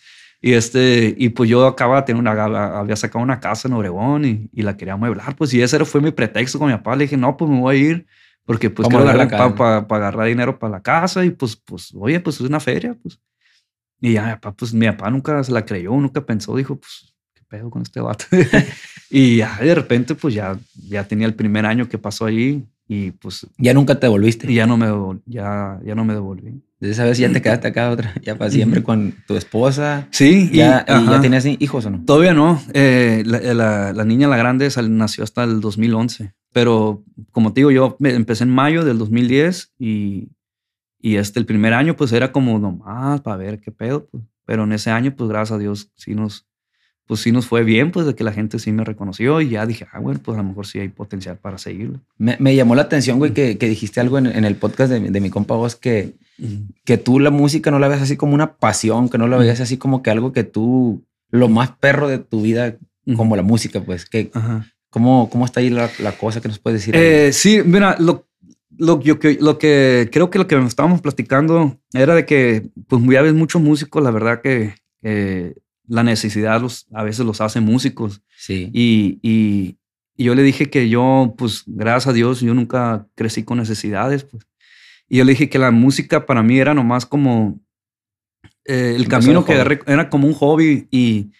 [0.41, 4.23] Y este, y pues yo acababa de tener una, había sacado una casa en Obregón
[4.23, 6.95] y, y, la quería mueblar, pues, y ese fue mi pretexto con mi papá.
[6.95, 8.07] Le dije, no, pues me voy a ir
[8.49, 12.37] porque pues quiero agarrar, para agarrar dinero para la casa y pues, pues, oye, pues
[12.37, 13.19] es una feria, pues.
[14.01, 17.13] Y ya, mi papá, pues mi papá nunca se la creyó, nunca pensó, dijo, pues,
[17.35, 18.25] ¿qué pedo con este vato?
[19.11, 23.11] y ya de repente, pues ya, ya tenía el primer año que pasó ahí y
[23.11, 23.45] pues...
[23.59, 24.51] Ya nunca te volviste.
[24.51, 26.59] Y ya no me, ya, ya no me devolví.
[26.79, 30.07] Desde esa vez ya te quedaste acá otra, ya para siempre con tu esposa.
[30.11, 30.49] Sí.
[30.53, 32.05] Ya, y, ya tenías hijos o no?
[32.05, 32.61] Todavía no.
[32.73, 36.33] Eh, la, la, niña, la grande, nació hasta el 2011.
[36.53, 40.29] Pero como te digo, yo empecé en mayo del 2010 y,
[41.01, 44.07] y este, el primer año pues era como nomás para ver qué pedo.
[44.07, 44.23] Pues.
[44.45, 46.47] Pero en ese año, pues gracias a Dios, sí nos,
[47.05, 49.65] pues sí nos fue bien, pues de que la gente sí me reconoció y ya
[49.65, 51.99] dije, ah, bueno, pues a lo mejor sí hay potencial para seguirlo.
[52.17, 55.01] Me, me llamó la atención, güey, que, que dijiste algo en, en, el podcast de,
[55.01, 56.15] de mi compa vos que,
[56.85, 59.59] que tú la música no la ves así como una pasión, que no la veías
[59.59, 62.77] así como que algo que tú, lo más perro de tu vida,
[63.15, 64.31] como la música, pues, que,
[64.89, 66.95] ¿cómo, ¿cómo está ahí la, la, cosa que nos puedes decir?
[66.95, 68.27] Eh, sí, mira, lo,
[68.77, 73.21] lo, yo, lo que creo que lo que estábamos platicando era de que, pues, ya
[73.21, 74.75] ves muchos músicos, la verdad que
[75.89, 78.21] la necesidad los, a veces los hace músicos.
[78.37, 78.69] Sí.
[78.73, 79.75] Y, y,
[80.15, 84.25] yo le dije que yo, pues gracias a Dios, yo nunca crecí con necesidades.
[84.25, 84.45] Pues.
[85.09, 87.59] Y yo le dije que la música para mí era nomás como
[88.65, 91.31] eh, el camino que era, como un hobby y,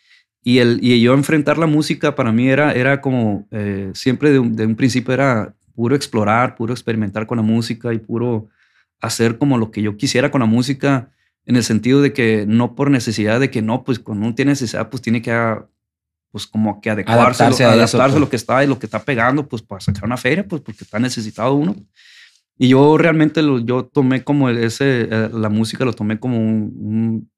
[0.43, 4.39] y, el, y yo enfrentar la música para mí era, era como eh, siempre de
[4.39, 8.49] un, de un principio era puro explorar, puro experimentar con la música y puro
[8.99, 11.11] hacer como lo que yo quisiera con la música
[11.45, 14.51] en el sentido de que no por necesidad de que no, pues cuando uno tiene
[14.51, 15.31] necesidad, pues tiene que,
[16.31, 18.29] pues como que adecuarse, adaptarse, a, adaptarse a lo pues.
[18.29, 20.99] que está y lo que está pegando, pues para sacar una feria, pues porque está
[20.99, 21.75] necesitado uno.
[22.59, 27.31] Y yo realmente lo, yo tomé como ese, eh, la música lo tomé como un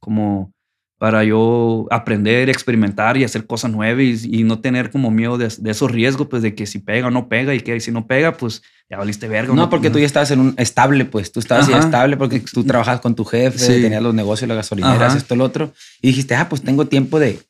[0.00, 0.52] como
[0.98, 5.90] para yo aprender, experimentar y hacer cosas nuevas y, no tener como miedo de, esos
[5.90, 8.62] riesgos, pues de que si pega o no pega y que si no pega, pues
[8.88, 9.52] ya valiste verga.
[9.52, 12.64] No, porque tú ya estabas en un estable, pues tú estabas ya estable porque tú
[12.64, 15.74] trabajas con tu jefe, tenías los negocios, las gasolineras, esto, el otro.
[16.00, 17.40] Y dijiste, ah, pues tengo tiempo de,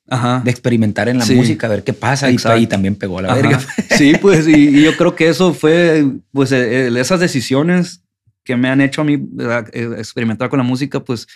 [0.42, 2.30] de experimentar en la música, a ver qué pasa.
[2.30, 3.60] Y ahí también pegó la verga.
[3.96, 8.02] Sí, pues y, yo creo que eso fue, pues eh, esas decisiones
[8.42, 9.14] que me han hecho a mí
[9.74, 11.28] eh, experimentar con la música, pues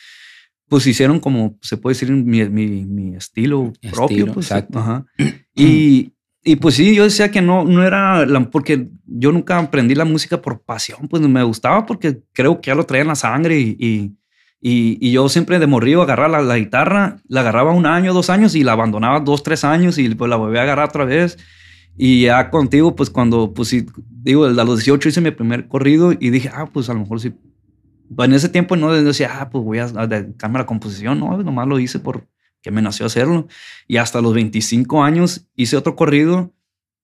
[0.70, 4.32] pues hicieron como, se puede decir, mi, mi, mi estilo, propio.
[4.32, 4.78] Pues, exacto.
[4.78, 5.04] Ajá.
[5.52, 10.06] Y, y, pues sí, yo decía que no, no era, porque yo nunca aprendí la
[10.06, 13.60] música por pasión, pues me gustaba porque creo que ya lo traía en la sangre
[13.60, 18.14] y, y, y, yo siempre de morrido agarraba la, la, guitarra, la agarraba un año,
[18.14, 21.04] dos años y la abandonaba dos, tres años y pues la volví a agarrar otra
[21.04, 21.36] vez.
[21.98, 26.12] Y ya contigo, pues cuando, pues sí, digo, a los 18 hice mi primer corrido
[26.18, 27.34] y dije, ah, pues a lo mejor sí
[28.18, 31.68] en ese tiempo no decía, ah, pues voy a dedicarme a la composición, no, nomás
[31.68, 32.26] lo hice porque
[32.70, 33.48] me nació hacerlo.
[33.86, 36.52] Y hasta los 25 años hice otro corrido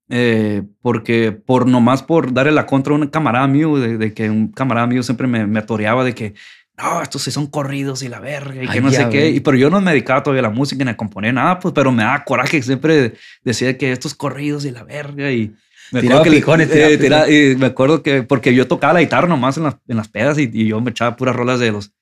[0.08, 4.48] eh, porque por nomás por darle la contra a un camarada mío, de, que un
[4.48, 6.34] camarada mío siempre me, me atoreaba de que,
[6.76, 9.30] no, estos sí son corridos y la verga y que no sé qué.
[9.30, 11.72] Y, pero yo no me dedicaba todavía a la música ni a componer nada, pues,
[11.74, 15.54] pero me daba coraje siempre decía que estos corridos y la verga y
[15.92, 16.94] me acuerdo, que,
[17.28, 20.38] eh, me acuerdo que porque yo tocaba la guitarra nomás en las, en las pedas
[20.38, 21.92] y, yo me echaba puras rolas de los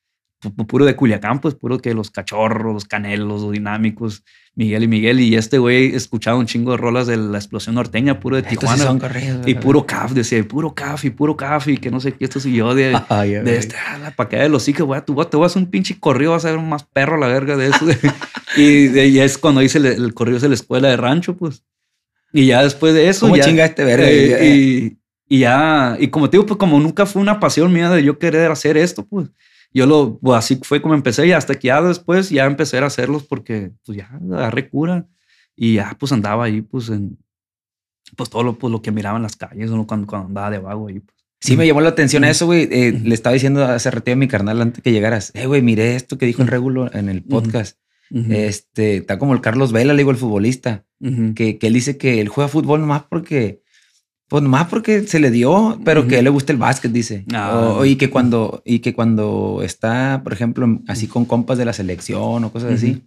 [0.50, 5.20] puro de Culiacán, pues puro que los cachorros, los canelos, los dinámicos, Miguel y Miguel.
[5.20, 8.98] Y este güey escuchaba un chingo de rolas de la explosión norteña, puro de Tijuana.
[9.46, 12.24] y puro caf, decía, puro caf y puro caf y que no sé qué.
[12.24, 12.98] Esto y yo de,
[13.44, 16.32] de este, ah, para que de los hijos, güey, tú vas a un pinche corrido,
[16.32, 17.86] vas a ver más perro a la verga de eso.
[18.56, 21.62] y, de, es cuando hice el, el corrido de la escuela de rancho, pues.
[22.34, 23.26] Y ya después de eso.
[23.26, 24.06] ¿Cómo ya, chinga este verga?
[24.10, 24.96] Eh,
[25.28, 28.18] y, ya, y como te digo, pues como nunca fue una pasión mía de yo
[28.18, 29.30] querer hacer esto, pues
[29.72, 32.86] yo lo, pues así fue como empecé y hasta que ya después ya empecé a
[32.86, 35.06] hacerlos porque pues ya agarré cura
[35.56, 37.16] y ya pues andaba ahí pues en,
[38.16, 40.88] pues todo lo, pues, lo que miraba en las calles cuando, cuando andaba de vago
[40.88, 41.00] ahí.
[41.00, 41.16] Pues.
[41.40, 42.68] Sí, me llamó la atención eso, güey.
[42.70, 45.94] Eh, le estaba diciendo hace rato a mi carnal antes que llegaras, eh, güey, miré
[45.94, 47.78] esto que dijo el Regulo en el podcast.
[48.14, 50.84] Este, está como el Carlos Vela, le digo, el futbolista,
[51.34, 53.62] que, que, él dice que él juega fútbol nomás porque,
[54.28, 57.24] pues nomás porque se le dio, pero que a él le gusta el básquet, dice.
[57.34, 61.72] Ah, y que cuando, y que cuando está, por ejemplo, así con compas de la
[61.72, 63.02] selección o cosas así,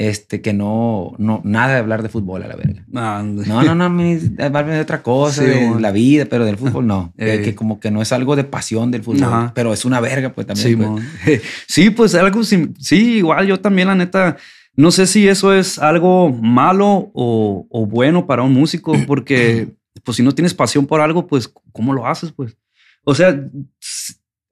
[0.00, 2.86] este, que no, no, nada de hablar de fútbol a la verga.
[2.88, 7.12] no, no, no, hablarme de otra cosa, de la vida, pero del fútbol no.
[7.18, 7.54] que, eh.
[7.54, 11.02] como que no es algo de pasión del fútbol, pero es una verga, pues también.
[11.24, 11.42] Pues.
[11.66, 14.38] Sí, pues algo, sí, igual yo también, la neta,
[14.74, 19.68] no sé si eso es algo malo o, o bueno para un músico, porque
[20.02, 22.32] pues si no tienes pasión por algo, pues ¿cómo lo haces?
[22.32, 22.56] Pues
[23.04, 23.38] O sea,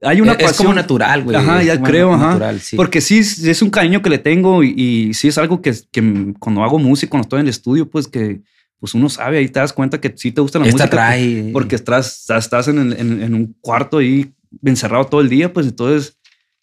[0.01, 0.51] hay una es, pasión.
[0.51, 1.37] Es como natural, güey.
[1.37, 2.55] Ajá, ya creo, ajá.
[2.77, 6.35] Porque sí, es un cariño que le tengo y, y sí es algo que, que,
[6.39, 8.41] cuando hago música, cuando estoy en el estudio, pues que
[8.79, 10.91] pues uno sabe, ahí te das cuenta que sí te gusta la Esta música.
[10.91, 11.51] Trae.
[11.53, 14.33] Porque estás, estás en, en, en, un cuarto ahí
[14.65, 16.17] encerrado todo el día, pues entonces,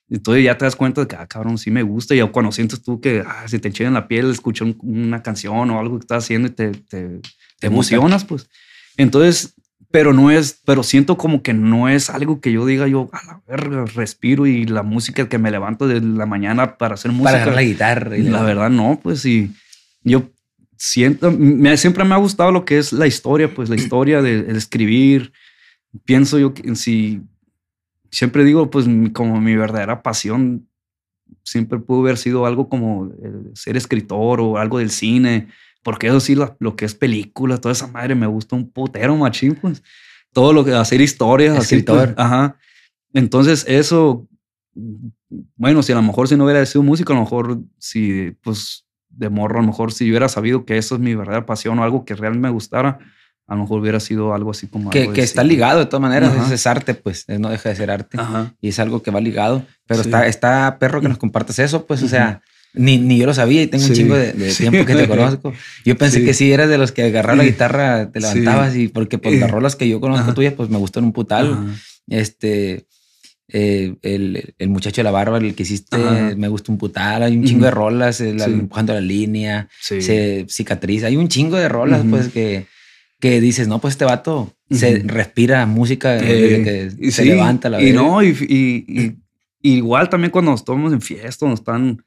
[0.10, 2.16] entonces ya te das cuenta de que, ah, cabrón, sí me gusta.
[2.16, 5.80] Y cuando sientes tú que ah, si te en la piel, escuchas una canción o
[5.80, 7.20] algo que estás haciendo y te, te,
[7.60, 8.50] te emocionas, pues.
[8.96, 9.54] Entonces,
[9.96, 13.26] pero no es, pero siento como que no es algo que yo diga yo, a
[13.26, 17.40] la verga, respiro y la música que me levanto de la mañana para hacer música.
[17.40, 18.18] Para la guitarra.
[18.18, 19.56] Y la, verdad, no, pues sí.
[20.04, 20.30] Yo
[20.76, 24.52] siento, me, siempre me ha gustado lo que es la historia, pues la historia de,
[24.58, 25.32] escribir.
[26.04, 27.22] Pienso yo que si
[28.12, 30.68] siempre digo, pues como mi verdadera pasión
[31.44, 33.14] siempre pudo haber sido algo como
[33.54, 35.48] ser escritor o algo del cine
[35.86, 39.54] porque eso sí, lo, que es película, toda esa madre me gusta un putero, machín,
[39.54, 39.84] pues.
[40.34, 42.58] Todo lo que hacer historias, así, pues, ajá.
[43.14, 44.28] Entonces, eso,
[45.56, 48.88] bueno, si a lo mejor si no hubiera sido músico, a lo mejor si, pues,
[49.10, 51.84] de morro, a lo mejor si hubiera sabido que eso es mi verdadera pasión o
[51.84, 52.98] algo que realmente me gustara,
[53.46, 54.90] a lo mejor hubiera sido algo así como...
[54.90, 58.18] Que, que está ligado de todas maneras, es arte, pues, no deja de ser arte.
[58.60, 62.02] Y es algo que va ligado, pero está, está perro que nos compartas eso, pues,
[62.02, 62.42] o sea,
[62.76, 65.54] ni, ni yo lo sabía y tengo un chingo de, tiempo que te conozco.
[65.84, 69.18] Yo pensé que sí eras de los que agarrar la guitarra, te levantabas y porque
[69.18, 71.76] pues las rolas que yo conozco tuyas pues me gustan un putal.
[72.08, 72.86] Este,
[73.48, 75.98] eh, el, el, muchacho de la barba, el que hiciste,
[76.36, 77.24] me gusta un putal.
[77.24, 81.04] Hay un chingo de rolas, el, empujando la línea, se cicatriz.
[81.04, 82.66] Hay un chingo de rolas pues que,
[83.20, 88.24] que dices, no, pues este vato se respira música que se levanta la Y no,
[88.24, 89.16] y, y,
[89.62, 92.04] igual también cuando estamos en fiesta, nos están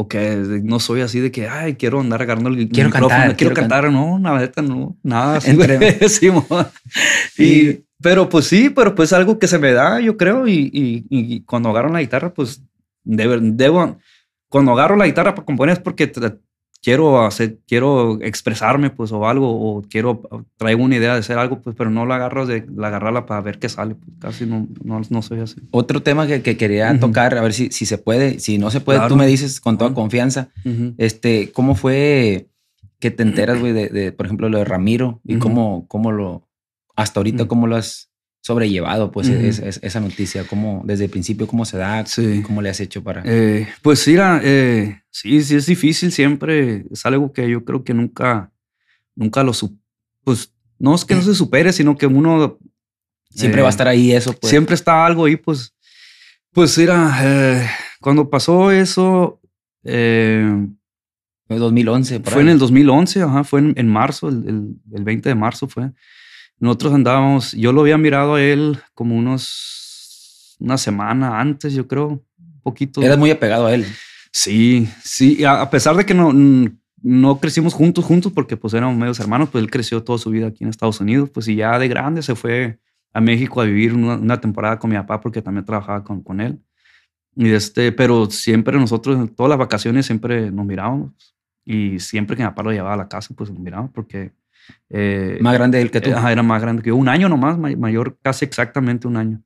[0.00, 3.36] o que no soy así de que, ay, quiero andar agarrando el quiero micrófono, cantar,
[3.36, 5.38] quiero, cantar, no, nada, no, nada.
[5.38, 6.30] Así,
[7.36, 11.40] y, pero pues sí, pero pues algo que se me da, yo creo, y, y,
[11.40, 12.62] cuando agarro la guitarra, pues
[13.02, 13.98] debo, debo,
[14.48, 16.12] cuando agarro la guitarra para componer es porque
[16.82, 20.22] quiero hacer, quiero expresarme, pues, o algo, o quiero,
[20.56, 23.40] traigo una idea de hacer algo, pues, pero no la agarro de la agarrarla para
[23.40, 23.94] ver qué sale.
[23.94, 25.60] Pues, casi no, no, no, soy así.
[25.70, 28.80] Otro tema que, que quería tocar, a ver si, si se puede, si no se
[28.80, 30.50] puede, tú me dices con toda confianza,
[30.98, 32.48] este, ¿cómo fue
[33.00, 36.48] que te enteras, güey, de, de, por ejemplo, lo de Ramiro y cómo, cómo lo,
[36.96, 38.10] hasta ahorita, cómo lo has
[38.48, 40.42] sobrellevado pues esa noticia?
[40.44, 42.02] ¿Cómo, desde el principio, cómo se da?
[42.46, 43.22] ¿Cómo le has hecho para...?
[43.26, 46.86] Eh, pues mira, eh, sí, sí es difícil siempre.
[46.90, 48.50] Es algo que yo creo que nunca,
[49.14, 49.52] nunca lo...
[50.24, 52.58] Pues no es que no se supere, sino que uno...
[53.28, 54.32] Siempre va a eh, estar ahí eso.
[54.32, 54.48] Pues.
[54.48, 55.74] Siempre está algo ahí, pues...
[56.50, 59.42] Pues mira, cuando pasó eso...
[59.82, 62.20] fue 2011.
[62.20, 65.90] fue en el 2011, ajá, fue en, marzo, el, el 20 de marzo fue.
[66.60, 72.08] Nosotros andábamos, yo lo había mirado a él como unos, una semana antes, yo creo,
[72.08, 73.02] un poquito.
[73.02, 73.86] Eras muy apegado a él.
[74.32, 76.32] Sí, sí, a, pesar de que no,
[77.02, 80.48] no crecimos juntos, juntos, porque pues éramos medios hermanos, pues él creció toda su vida
[80.48, 82.78] aquí en Estados Unidos, pues y ya de grande se fue
[83.12, 86.60] a México a vivir una, temporada con mi papá porque también trabajaba con, con él.
[87.36, 91.36] Y este, pero siempre nosotros, en todas las vacaciones, siempre nos mirábamos.
[91.64, 94.32] Y siempre que mi papá lo llevaba a la casa, pues nos mirábamos porque
[94.90, 96.10] eh, más grande él que tú.
[96.10, 96.96] era más grande que yo.
[96.96, 99.42] Un año nomás, mayor, casi exactamente un año.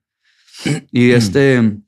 [0.90, 1.78] Y este,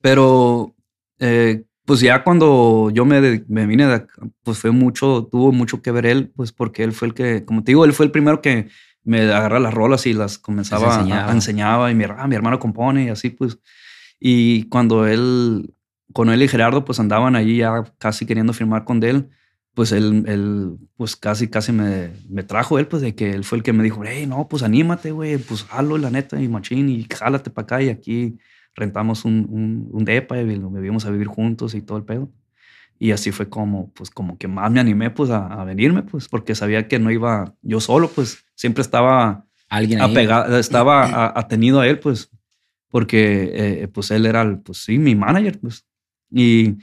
[0.00, 0.74] pero
[1.18, 4.06] eh, pues ya cuando yo me, me vine, de,
[4.44, 7.64] pues fue mucho, tuvo mucho que ver él, pues porque él fue el que, como
[7.64, 8.68] te digo, él fue el primero que
[9.02, 13.04] me agarra las rolas y las comenzaba a, enseñaba y mi, ah, mi hermano compone
[13.04, 13.58] y así pues.
[14.20, 15.74] Y cuando él,
[16.12, 19.30] con él y Gerardo pues andaban allí ya casi queriendo firmar con él,
[19.80, 23.56] pues él, él, pues casi, casi me, me, trajo él, pues de que él fue
[23.56, 26.90] el que me dijo, hey, no, pues anímate, güey, pues jalo la neta y machín
[26.90, 28.36] y jálate para acá y aquí
[28.74, 32.30] rentamos un, un, un depa y lo vivimos a vivir juntos y todo el pedo.
[32.98, 36.54] Y así fue como, pues como que más me animé pues a, venirme, pues porque
[36.54, 42.00] sabía que no iba yo solo, pues siempre estaba alguien apegado, estaba atenido a él,
[42.00, 42.28] pues
[42.90, 45.86] porque eh, pues él era, pues sí, mi manager, pues.
[46.30, 46.76] Y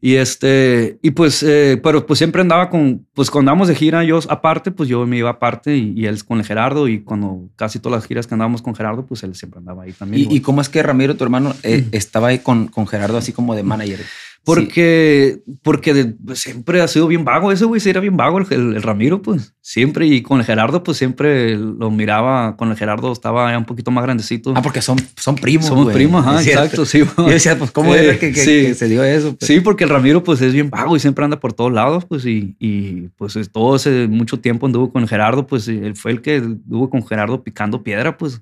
[0.00, 4.04] y este, y pues, eh, pero pues siempre andaba con, pues cuando andábamos de gira,
[4.04, 7.78] yo aparte, pues yo me iba aparte y, él con el Gerardo y cuando casi
[7.78, 10.30] todas las giras que andábamos con Gerardo, pues él siempre andaba ahí también.
[10.30, 13.54] ¿Y, cómo es que Ramiro, tu hermano, eh, estaba ahí con, con Gerardo así como
[13.54, 14.00] de manager?
[14.46, 18.80] Porque, porque pues, siempre ha sido bien vago ese güey, sí era bien vago el,
[18.80, 20.06] Ramiro, pues siempre.
[20.06, 22.56] Y con el Gerardo, pues siempre lo miraba.
[22.56, 24.54] Con el Gerardo estaba ya un poquito más grandecito.
[24.54, 25.66] Ah, porque son, son primos.
[25.66, 27.02] Somos primos, ajá, exacto, sí.
[27.18, 29.34] Yo decía, pues, ¿cómo era que, se dio eso?
[29.36, 29.48] Pues?
[29.48, 32.24] Sí, porque el Ramiro, pues es bien vago y siempre anda por todos lados, pues,
[32.24, 36.22] y, y pues todo ese mucho tiempo anduvo con el Gerardo, pues él fue el
[36.22, 38.40] que anduvo con Gerardo picando piedra, pues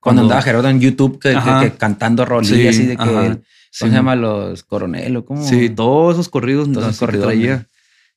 [0.00, 1.32] Cuando, andaba Gerardo en YouTube que,
[1.78, 3.40] cantando rolillas así de que...
[3.78, 4.16] ¿Cómo se llama?
[4.16, 5.44] Los coronel o cómo...
[5.44, 6.70] Sí, todos esos corridos.
[6.70, 7.26] Todos esos corridos.
[7.26, 7.66] Traía.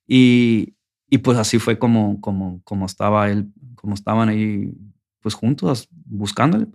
[0.07, 0.75] Y,
[1.09, 4.71] y pues así fue como, como, como estaba él, como estaban ahí
[5.21, 6.67] pues juntos buscándole.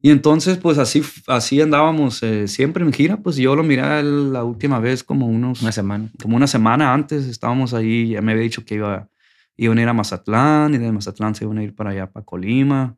[0.00, 3.16] Y entonces, pues así, así andábamos eh, siempre en gira.
[3.16, 5.62] Pues yo lo miré la última vez como unos...
[5.62, 6.10] Una semana.
[6.22, 8.10] Como una semana antes estábamos ahí.
[8.10, 9.08] Ya me había dicho que iba,
[9.56, 12.24] iban a ir a Mazatlán y de Mazatlán se iban a ir para allá, para
[12.24, 12.96] Colima.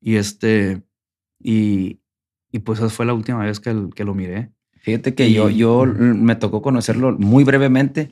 [0.00, 0.82] Y este...
[1.42, 1.99] Y,
[2.52, 4.50] y pues esa fue la última vez que, que lo miré.
[4.82, 8.10] Fíjate que yo, yo me tocó conocerlo muy brevemente,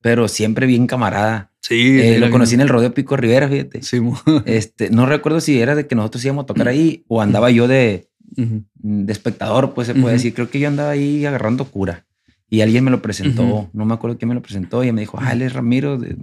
[0.00, 1.52] pero siempre bien camarada.
[1.60, 3.82] Sí, eh, lo conocí en el Rodeo Pico Rivera, fíjate.
[3.82, 4.00] Sí,
[4.46, 7.68] este, no recuerdo si era de que nosotros íbamos a tocar ahí o andaba yo
[7.68, 10.34] de, de espectador, pues se puede decir.
[10.34, 12.07] Creo que yo andaba ahí agarrando cura
[12.50, 13.68] y alguien me lo presentó.
[13.72, 16.16] No me acuerdo quién me lo presentó y me dijo, ah, él es Ramiro de,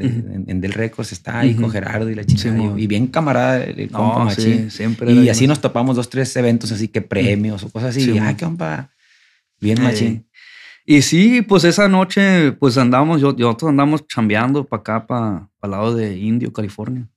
[0.47, 2.55] en, Del Records, está ahí con Gerardo y la chica.
[2.77, 5.11] y bien camarada, el compa siempre.
[5.11, 8.17] Y así nos topamos dos, tres eventos, así que premios o cosas así.
[8.19, 8.91] ah, qué compa.
[9.59, 10.27] Bien machín.
[10.85, 15.71] Y sí, pues esa noche, pues andamos, yo, nosotros andamos chambeando para acá, para el
[15.71, 17.09] lado de Indio, California.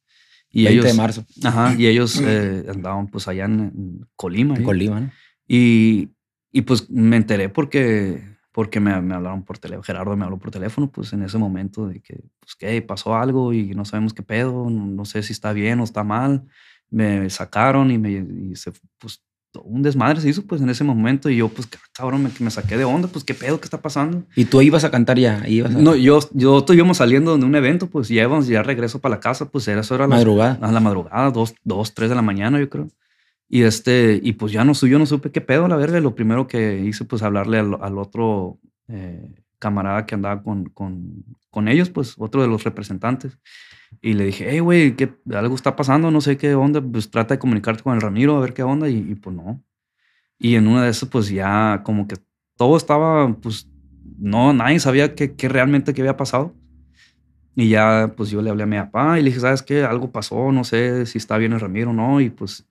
[0.51, 1.27] Y 20 ellos, de marzo.
[1.44, 4.57] Ajá, y ellos eh, andaban pues allá en, Colima.
[4.57, 5.11] En Colima, ¿no?
[5.47, 6.09] Y,
[6.51, 8.23] y, pues me enteré porque,
[8.59, 11.87] porque me, me, hablaron por teléfono, Gerardo me habló por teléfono, pues en ese momento
[11.87, 15.53] de que, pues que pasó algo y no sabemos qué pedo, no, sé si está
[15.53, 16.42] bien o está mal.
[16.90, 19.23] Me sacaron y, me, y se, pues
[19.62, 22.77] un desmadre se hizo pues en ese momento y yo pues cabrón me, me saqué
[22.77, 24.25] de onda, pues qué pedo, qué está pasando.
[24.35, 25.44] ¿Y tú ibas a cantar ya?
[25.47, 29.14] ¿Ibas No, yo, yo íbamos saliendo de un evento, pues ya íbamos, ya regreso para
[29.14, 30.59] la casa, pues era eso era madrugada.
[30.61, 32.88] a la madrugada, dos, dos, tres de la mañana yo creo.
[33.49, 36.47] Y este, y pues ya no, yo no supe qué pedo, la verga, lo primero
[36.47, 38.59] que hice pues hablarle al, al otro
[38.89, 43.39] eh, camarada que andaba con, con, con ellos, pues otro de los representantes.
[44.03, 47.35] Y le dije, hey, güey, ¿qué, algo está pasando, no sé qué onda, pues trata
[47.35, 48.89] de comunicarte con el Ramiro a ver qué onda.
[48.89, 49.63] Y, pues no.
[50.39, 52.17] Y en una de esas, pues ya como que
[52.57, 53.69] todo estaba, pues
[54.19, 56.55] no, nadie sabía qué, qué realmente qué había pasado.
[57.57, 59.83] Y ya, pues yo le hablé a mi papá y le dije, ¿sabes qué?
[59.83, 62.21] Algo pasó, no sé si está bien el Ramiro o no.
[62.21, 62.67] Y pues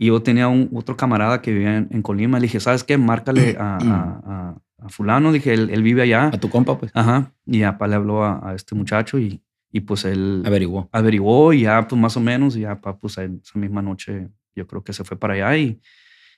[0.00, 2.38] y yo tenía un otro camarada que vivía en, Colima.
[2.38, 2.96] Le dije, ¿sabes qué?
[2.96, 5.32] Márcale a, a, a, fulano.
[5.32, 6.28] Dije, él, él, vive allá.
[6.28, 6.92] A tu compa, pues.
[6.94, 7.32] Ajá.
[7.44, 10.88] Y papá le habló a, este muchacho y, y pues él averiguó.
[10.92, 14.84] Averiguó y ya pues más o menos y ya pues esa misma noche yo creo
[14.84, 15.80] que se fue para allá y,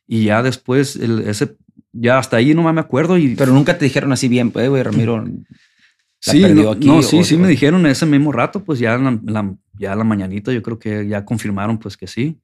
[0.06, 1.56] y ya después el, ese
[1.92, 4.82] ya hasta ahí no me acuerdo y pero nunca te dijeron así bien pues güey
[4.82, 5.24] Ramiro
[6.20, 9.96] sí no, aquí, no sí sí me dijeron ese mismo rato pues ya la, ya
[9.96, 12.38] la mañanita yo creo que ya confirmaron pues que sí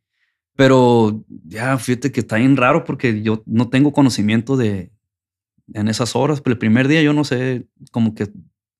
[0.57, 4.91] pero ya fíjate que está bien raro porque yo no tengo conocimiento de
[5.75, 8.29] en esas horas pero el primer día yo no sé como que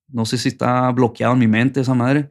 [0.07, 2.29] no sé si está bloqueado en mi mente esa madre,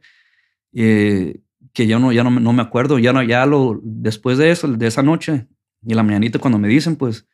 [0.73, 1.41] eh,
[1.73, 4.67] que yo no, ya no, no, me acuerdo, ya no, ya lo, después de eso,
[4.67, 5.47] de esa noche,
[5.85, 7.27] y la mañanita cuando me dicen, pues,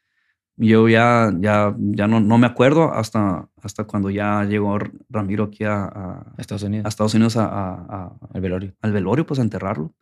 [0.56, 4.78] yo ya, ya, ya no, no me acuerdo hasta, hasta cuando ya llegó
[5.10, 8.76] Ramiro aquí a, Estados Unidos, a Estados Unidos a, al velorio.
[8.82, 9.96] Al velorio, pues a enterrarlo.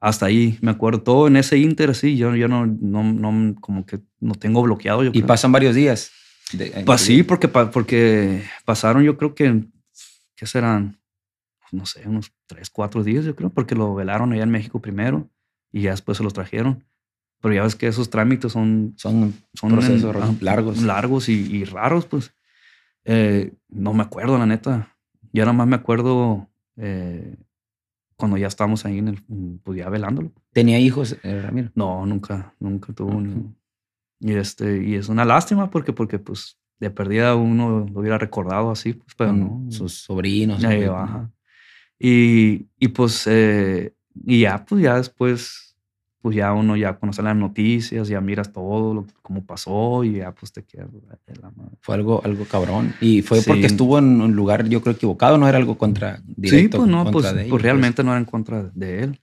[0.00, 3.86] Hasta ahí me acuerdo todo en ese inter, sí, yo, yo no, no, no, como
[3.86, 5.02] que no tengo bloqueado.
[5.04, 6.10] Yo y pasan varios días.
[6.84, 9.64] pues sí, porque, porque pasaron, yo creo que,
[10.36, 10.98] ¿qué serán?
[11.72, 15.28] No sé, unos tres, cuatro días, yo creo, porque lo velaron allá en México primero
[15.72, 16.84] y ya después se los trajeron.
[17.40, 20.82] Pero ya ves que esos trámites son, son, son procesos largos.
[20.82, 22.32] Largos y, raros, pues.
[23.04, 24.96] Eh, no me acuerdo, la neta.
[25.32, 27.36] Ya nada más me acuerdo eh,
[28.16, 29.22] cuando ya estábamos ahí en el,
[29.62, 30.32] pues ya velándolo.
[30.52, 31.70] ¿Tenía hijos, eh, Ramiro?
[31.74, 33.22] No, nunca, nunca tuvo.
[34.20, 38.70] Y, este, y es una lástima porque, porque pues de perdida uno lo hubiera recordado
[38.70, 39.66] así, pues, pero no.
[39.70, 40.62] Sus sobrinos.
[41.98, 45.65] Y, y pues, eh, y ya, pues ya después,
[46.26, 50.32] pues ya uno ya conoce las noticias, ya miras todo lo cómo pasó y ya
[50.32, 50.88] pues te quedas.
[51.80, 52.92] Fue algo, algo cabrón.
[53.00, 56.78] Y fue porque estuvo en un lugar, yo creo, equivocado, no era algo contra directo.
[56.78, 59.20] Sí, pues no, pues, pues, pues, realmente no era en contra de él.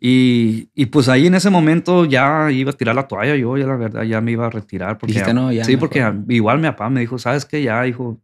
[0.00, 3.66] Y, y, pues ahí en ese momento ya iba a tirar la toalla yo, ya
[3.66, 4.96] la verdad, ya me iba a retirar.
[4.96, 7.62] Porque ya, no, ya sí, porque igual mi papá me dijo, ¿sabes qué?
[7.62, 8.18] Ya, hijo,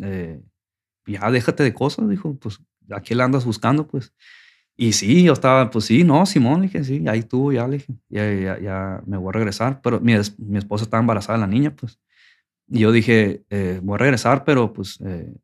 [0.00, 0.40] eh,
[1.06, 4.12] ya déjate de cosas, dijo, pues aquí la andas buscando, pues.
[4.80, 7.78] Y sí, yo estaba, pues sí, no, Simón, le dije, sí, ahí estuvo, ya le
[7.78, 9.80] dije, ya, ya, ya, me voy a regresar.
[9.82, 11.98] Pero mi, mi, esposa estaba embarazada la niña, pues.
[12.68, 15.34] Y yo dije, eh, voy a regresar, pero pues eh,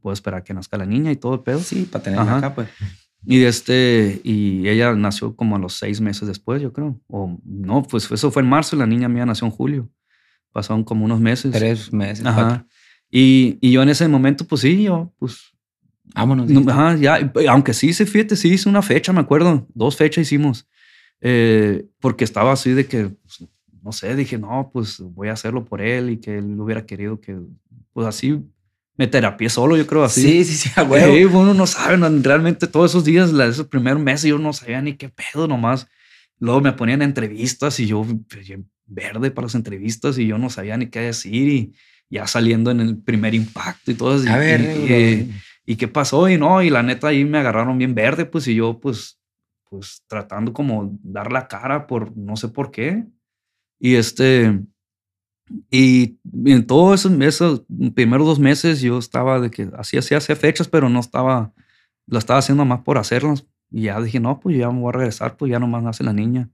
[0.00, 1.58] puedo esperar que nazca la niña y todo el pedo.
[1.58, 2.70] Sí, para tenerla acá, pues.
[3.26, 6.98] Y, este, y ella nació como a los seis meses después, yo creo.
[7.08, 9.90] O no, pues eso fue en marzo y la niña mía nació en julio.
[10.50, 11.52] Pasaron como unos meses.
[11.52, 12.24] Tres meses.
[12.24, 12.66] Ajá.
[13.10, 15.52] Y, y, yo en ese momento, pues sí, yo, pues.
[16.14, 16.50] Vámonos.
[16.68, 19.66] ajá, ya, aunque sí, se fíjate, sí hice una fecha, me acuerdo.
[19.74, 20.66] Dos fechas hicimos.
[21.20, 23.48] eh, porque estaba así de que, pues,
[23.82, 27.20] no sé, dije, no, pues voy a hacerlo por él y que él hubiera querido
[27.20, 27.36] que,
[27.92, 28.40] pues así
[28.96, 30.22] me terapié solo, yo creo así.
[30.22, 31.24] Sí, sí, sí, güey.
[31.24, 35.08] uno no sabe, realmente todos esos días, esos primeros meses, yo no sabía ni qué
[35.08, 35.86] pedo nomás.
[36.40, 38.52] Luego me ponían entrevistas y yo, pues,
[38.86, 41.72] verde para las entrevistas y yo no sabía ni qué decir y
[42.10, 44.28] ya saliendo en el primer impacto y todo eso.
[44.30, 45.30] A ver, y,
[45.68, 48.54] y, qué pasó y no, y la neta ahí me agarraron bien verde, pues y
[48.54, 49.18] yo pues,
[49.68, 53.06] pues tratando como dar la cara por no sé por qué.
[53.78, 54.60] Y este,
[55.70, 57.62] y en todos esos, esos
[57.94, 61.52] primeros dos meses yo estaba de que así hacía hacer fechas, pero no estaba,
[62.06, 63.46] lo estaba haciendo más por hacerlas.
[63.70, 66.12] Y ya dije, no, pues ya me voy a regresar, pues ya nomás nace la
[66.12, 66.50] niña.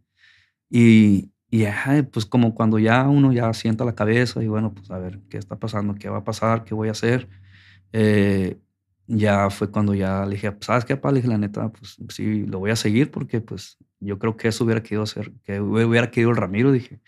[0.70, 1.64] Y, y
[2.10, 5.38] pues como cuando ya uno ya sienta la cabeza y bueno, pues a ver qué
[5.38, 7.28] está pasando, qué va a pasar, qué voy a hacer.
[7.92, 8.58] Eh,
[9.06, 11.10] ya fue cuando ya le dije, pues, ¿sabes qué, pa?
[11.10, 14.48] Le dije, la neta, pues sí, lo voy a seguir porque pues yo creo que
[14.48, 17.00] eso hubiera querido hacer, que hubiera querido el Ramiro, dije.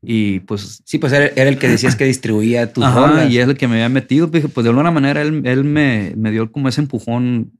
[0.00, 0.82] Y pues...
[0.84, 3.74] Sí, pues era, el que decías que distribuía tus Ajá, y es el que me
[3.74, 4.26] había metido.
[4.26, 7.52] Dije, pues de alguna manera él, él me, me dio como ese empujón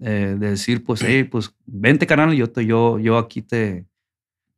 [0.00, 3.86] eh, de decir, pues, hey, pues vente, canal, yo, te, yo, yo aquí te,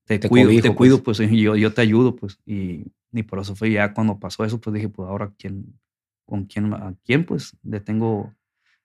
[0.04, 2.38] te, cuido, te cuido, pues, pues yo, yo te ayudo, pues.
[2.44, 5.78] Y, y por eso fue ya cuando pasó eso, pues dije, pues ahora, ¿quién,
[6.26, 8.34] ¿con quién, a quién, pues, le tengo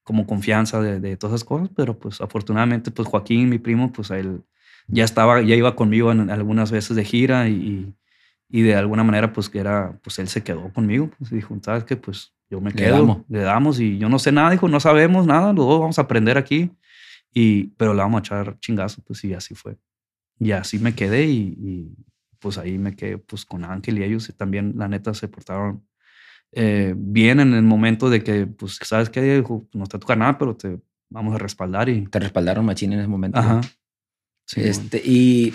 [0.04, 1.70] como confianza de, de, todas esas cosas?
[1.76, 4.44] Pero, pues, afortunadamente, pues, Joaquín, mi primo, pues, él
[4.88, 7.94] ya estaba, ya iba conmigo en, algunas veces de gira y,
[8.50, 11.58] y, de alguna manera, pues, que era, pues, él se quedó conmigo, pues, y dijo,
[11.62, 11.96] ¿sabes qué?
[11.96, 13.18] Pues, yo me quedo, le damos.
[13.30, 16.02] le damos y yo no sé nada, dijo, no sabemos nada, los dos vamos a
[16.02, 16.72] aprender aquí,
[17.34, 19.78] y, pero le vamos a echar chingazo, pues, y así fue.
[20.42, 21.96] Y así me quedé y,
[22.40, 25.86] pues ahí me quedé pues con Ángel y ellos y también la neta se portaron
[26.54, 29.44] eh, bien en el momento de que pues sabes que
[29.74, 30.80] no te toca nada pero te
[31.10, 33.40] vamos a respaldar y te respaldaron machín en ese momento.
[33.40, 33.62] Ajá.
[34.56, 35.54] este y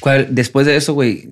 [0.00, 1.30] ¿cuál, después de eso güey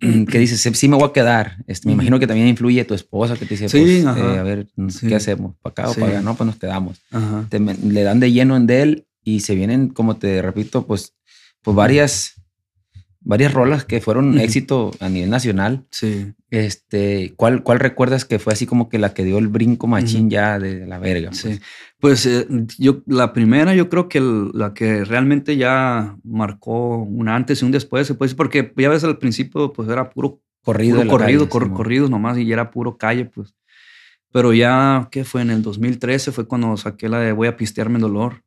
[0.30, 0.60] ¿Qué dices?
[0.60, 1.56] Sí me voy a quedar.
[1.66, 4.42] Este, me imagino que también influye tu esposa que te dice, sí, pues, eh, a
[4.42, 4.66] ver,
[5.00, 5.54] ¿qué hacemos?
[5.62, 6.20] ¿Para acá o para allá?
[6.20, 7.00] No, pues nos quedamos.
[7.48, 11.14] Te, le dan de lleno en de él y se vienen, como te repito, pues
[11.64, 12.34] pues varias,
[13.24, 15.84] varias rolas que fueron éxito a nivel nacional.
[15.90, 16.32] Sí.
[16.50, 20.30] Este, ¿cuál, ¿Cuál recuerdas que fue así como que la que dio el brinco machín
[20.30, 21.30] ya de la verga?
[21.30, 21.40] Pues?
[21.40, 21.60] Sí.
[21.98, 22.46] Pues eh,
[22.78, 27.72] yo, la primera, yo creo que la que realmente ya marcó un antes y un
[27.72, 31.48] después, se puede decir, porque ya ves al principio, pues era puro corrido, puro corrido,
[31.48, 33.54] corridos nomás y ya era puro calle, pues.
[34.30, 35.42] Pero ya, ¿qué fue?
[35.42, 38.42] En el 2013 fue cuando saqué la de Voy a pistearme el dolor.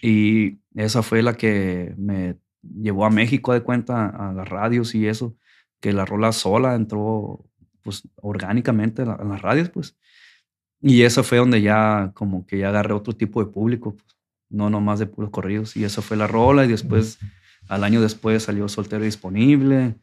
[0.00, 2.36] Y esa fue la que me
[2.80, 5.36] llevó a México de cuenta, a las radios y eso,
[5.80, 7.44] que la rola sola entró
[7.82, 9.96] pues orgánicamente a, las radios, pues.
[10.80, 14.16] Y esa fue donde ya como que ya agarré otro tipo de público, pues,
[14.50, 15.76] no nomás de puros corridos.
[15.76, 17.18] Y esa fue la rola y después,
[17.68, 19.96] al año después salió Soltero Disponible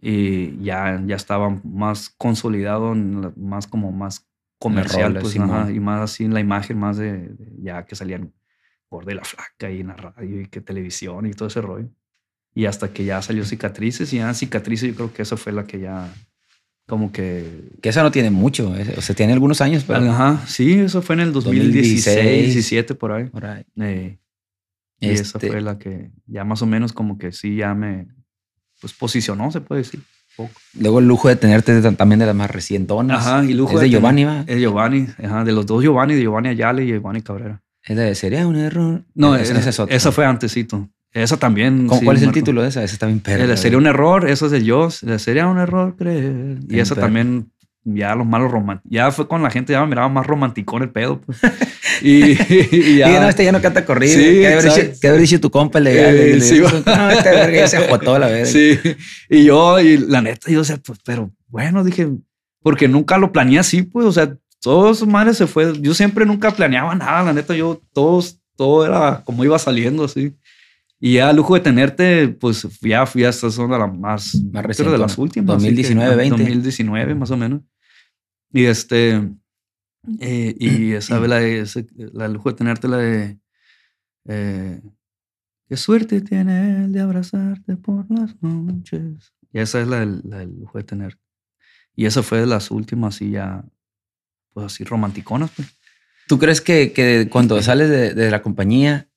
[0.00, 2.94] y ya, ya estaba más consolidado,
[3.36, 7.94] más como más comercial, pues, y más así en la imagen, más de ya que
[7.94, 8.32] salían
[9.04, 11.88] de la flaca y en la radio y que televisión y todo ese rollo.
[12.58, 15.64] Y hasta que ya salió cicatrices y ya cicatrices yo creo que esa fue la
[15.64, 16.12] que ya
[16.88, 17.68] como que...
[17.80, 20.10] Que eso no tiene mucho, eh, o sea, tiene algunos años, pero...
[20.10, 23.26] Ajá, sí, eso fue en el 2016, 17 por ahí.
[23.26, 23.64] Por ahí.
[23.80, 24.18] Eh,
[24.98, 28.08] y esa este fue la que ya más o menos como que sí ya me
[28.80, 30.00] pues posicionó, se puede decir.
[30.36, 30.50] Poco.
[30.80, 33.24] Luego el lujo de tenerte también de las más recientonas.
[33.24, 34.42] Ajá, y lujo es de, Giovanni, ¿va?
[34.48, 37.62] Es Giovanni, ajá, de los dos Giovanni, de Giovanni Ayala y Giovanni Cabrera.
[37.84, 39.04] ¿Es sería un error?
[39.14, 39.94] No, esa, es otra.
[39.94, 40.88] esa fue antesito.
[41.12, 41.86] Esa también.
[41.86, 42.82] ¿Cuál es el título de esa?
[42.82, 43.56] Esa también perra.
[43.56, 44.90] Sería un error, eso es de yo.
[44.90, 46.58] Sería un error creer.
[46.68, 47.50] Y esa también,
[47.84, 48.90] ya los malos románticos.
[48.90, 51.20] Ya fue con la gente, ya me miraba más romanticón el pedo.
[51.20, 51.38] Pues.
[52.02, 53.20] y, ya.
[53.20, 54.14] no, este ya no canta corrido.
[54.14, 54.40] Sí,
[55.00, 55.80] ¿Qué haber dicho tu compa?
[55.84, 56.68] Eh, sí, no,
[57.10, 58.52] este verga ya se ajotó la vez.
[58.52, 58.78] Sí.
[59.30, 62.08] Y yo, y la neta, yo, o sea, pues, pero bueno, dije,
[62.62, 65.72] porque nunca lo planeé así, pues, o sea, todos madre se fue.
[65.80, 70.34] Yo siempre nunca planeaba nada, la neta, yo todos, todo era como iba saliendo así.
[71.00, 74.98] Y ya lujo de tenerte, pues ya fui hasta zona la más, más reciente de
[74.98, 75.56] las últimas.
[75.56, 76.42] 2019, 20.
[76.42, 77.62] 2019, más o menos.
[78.52, 79.30] Y este,
[80.20, 81.40] eh, y esa la,
[82.12, 83.38] la lujo de tenerte, la de,
[84.26, 84.80] eh,
[85.68, 89.32] qué suerte tiene el de abrazarte por las noches.
[89.52, 91.18] Y esa es la del, la del lujo de tener.
[91.94, 93.64] Y esa fue de las últimas y ya
[94.52, 95.50] pues así romanticonas.
[95.54, 95.68] Pues.
[96.26, 99.08] ¿Tú crees que, que cuando sales de, de, la compañía,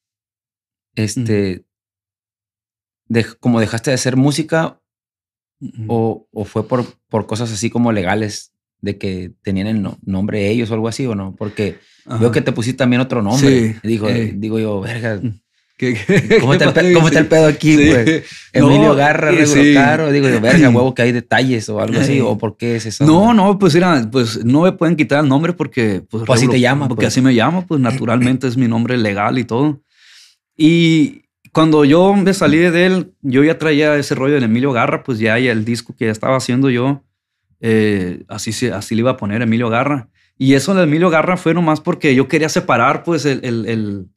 [0.96, 1.66] este,
[3.12, 4.80] de, como dejaste de hacer música
[5.88, 10.72] o, o, fue por, por cosas así como legales de que tenían el nombre ellos
[10.72, 11.36] o algo así o no?
[11.38, 11.78] Porque
[12.20, 13.74] veo que te pusiste también otro nombre.
[13.74, 15.20] Sí, digo, digo yo, verga.
[16.40, 16.66] ¿Cómo, está
[17.20, 18.24] el, pedo aquí, güey?
[18.54, 20.12] Emilio Garra, Regulo Caro.
[20.12, 22.22] Digo, verga, huevo, que hay detalles o algo así.
[22.22, 23.04] ¿O por qué es eso?
[23.04, 26.04] No, no, pues mira, pues no me pueden quitar el nombre porque...
[26.08, 26.88] Pues, pues así te llama.
[26.88, 27.14] Porque pues.
[27.14, 29.82] así me llamo, pues naturalmente es mi nombre legal y todo.
[30.56, 35.04] Y cuando yo me salí de él, yo ya traía ese rollo de Emilio Garra,
[35.04, 37.04] pues ya, el disco que ya estaba haciendo yo,
[37.60, 40.10] eh, así, así le iba a poner Emilio Garra.
[40.38, 44.08] Y eso de Emilio Garra fue nomás porque yo quería separar, pues, el, el,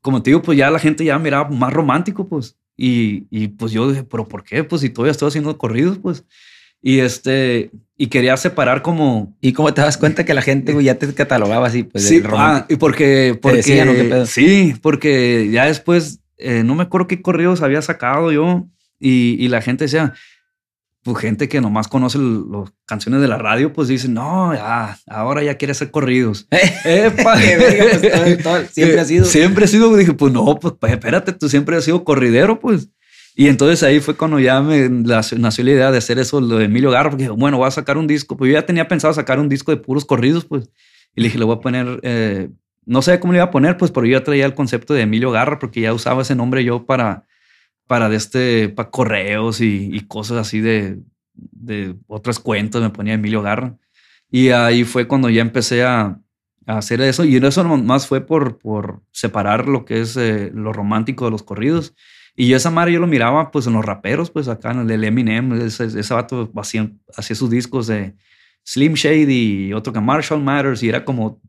[0.00, 2.56] como te digo, pues ya la gente ya miraba más romántico, pues.
[2.76, 4.62] Y, y, pues yo dije, pero ¿por qué?
[4.62, 6.24] Pues si todavía estoy haciendo corridos, pues.
[6.82, 9.36] Y este, y quería separar como.
[9.40, 11.82] ¿Y cómo te das cuenta que la gente ya te catalogaba así?
[11.82, 13.62] Pues, sí, ah, y porque, porque
[14.26, 18.66] sí, porque ya después, eh, no me acuerdo qué corridos había sacado yo
[18.98, 20.14] y, y la gente decía,
[21.06, 25.44] pues gente que nomás conoce las canciones de la radio, pues dicen, no, ya, ahora
[25.44, 26.48] ya quiere hacer corridos.
[28.42, 29.24] Pues, siempre ha sido.
[29.24, 32.88] Siempre ha sido, dije, pues no, pues, pues espérate, tú siempre has sido corridero, pues.
[33.36, 36.64] Y entonces ahí fue cuando ya me nació la idea de hacer eso, lo de
[36.64, 38.36] Emilio Garra, porque bueno, voy a sacar un disco.
[38.36, 40.70] Pues yo ya tenía pensado sacar un disco de puros corridos, pues.
[41.14, 42.48] Y le dije, le voy a poner, eh,
[42.86, 45.30] no sé cómo le iba a poner, pues, pero yo traía el concepto de Emilio
[45.30, 47.26] Garra, porque ya usaba ese nombre yo para
[47.86, 50.98] para de este, para correos y, cosas así de,
[51.34, 53.76] de otras cuentas, me ponía Emilio Garra.
[54.30, 56.18] Y ahí fue cuando ya empecé a,
[56.66, 57.24] hacer eso.
[57.24, 61.44] Y eso más fue por, por separar lo que es eh, lo romántico de los
[61.44, 61.94] corridos.
[62.34, 65.52] Y esa madre yo lo miraba pues en los raperos, pues acá en el Eminem,
[65.52, 68.16] ese, ese vato hacía, hacía sus discos de
[68.64, 71.40] Slim Shady y otro que Marshall Matters y era como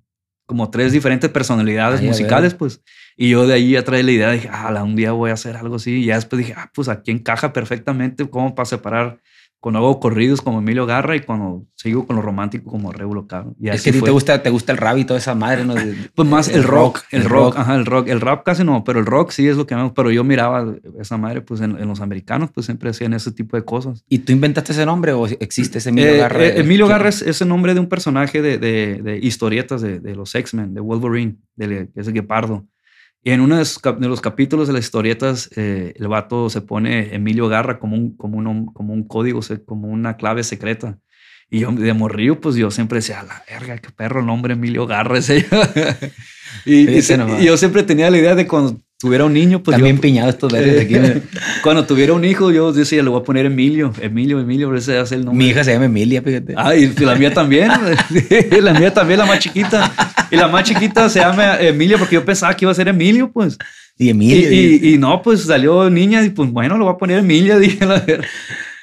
[0.48, 2.82] como tres diferentes personalidades musicales, pues.
[3.18, 5.58] Y yo de ahí ya traí la idea, dije, ah, un día voy a hacer
[5.58, 5.98] algo así.
[5.98, 9.20] Y ya después dije, ah, pues aquí encaja perfectamente, como para separar
[9.60, 13.56] cuando hago corridos como Emilio Garra y cuando sigo con lo romántico como Regulo Caro.
[13.60, 15.66] Y es que a ti te gusta, te gusta el rap y toda esa madre,
[15.66, 15.74] ¿no?
[16.16, 18.08] pues más el, rock, el, rock, ajá, el rock.
[18.08, 20.76] El rap casi no, pero el rock sí es lo que me Pero yo miraba
[21.00, 24.04] esa madre, pues en, los americanos, pues siempre hacían ese tipo de cosas.
[24.08, 26.46] ¿Y tú inventaste ese nombre o existe ese Emilio eh, Garra?
[26.46, 30.74] Eh, Emilio Garra es ese nombre de un personaje de, de, historietas de, los X-Men,
[30.74, 32.66] de Wolverine, de, que es el Guepardo.
[33.24, 37.50] Y en uno de los capítulos de las historietas, eh, el vato se pone Emilio
[37.50, 40.98] Garra como un, como un, como un código, como una clave secreta.
[41.50, 44.86] Y yo de morrillo, pues yo siempre decía, la verga, qué perro el nombre Emilio
[44.86, 45.46] Garra ese.
[46.66, 50.30] y, y, yo siempre tenía la idea de cuando tuviera un niño, pues También piñado
[50.30, 50.96] estos verdes aquí.
[51.64, 55.16] cuando tuviera un hijo, yo decía, le voy a poner Emilio, Emilio, Emilio, ese hace
[55.16, 55.46] el nombre.
[55.46, 56.54] Mi hija se llama Emilia, fíjate.
[56.58, 57.70] Ah, y la mía también.
[58.62, 59.92] la mía también, la más chiquita.
[60.32, 63.32] Y la más chiquita se llama Emilia porque yo pensaba que iba a ser Emilio,
[63.32, 63.58] pues.
[63.98, 64.52] Y Emilia.
[64.52, 67.86] Y, y, no, pues salió niña y pues bueno, lo voy a poner Emilia, dije
[67.86, 68.26] la verdad.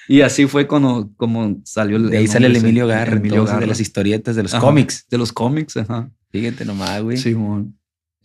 [0.07, 2.11] Y así fue cuando como salió el.
[2.11, 3.61] De ahí sale el Emilio Garra, Emilio Garra.
[3.61, 5.07] de las historietas, de los cómics.
[5.11, 6.11] De los cómics, ajá.
[6.31, 7.17] Fíjate nomás, güey.
[7.17, 7.73] Sí, bueno.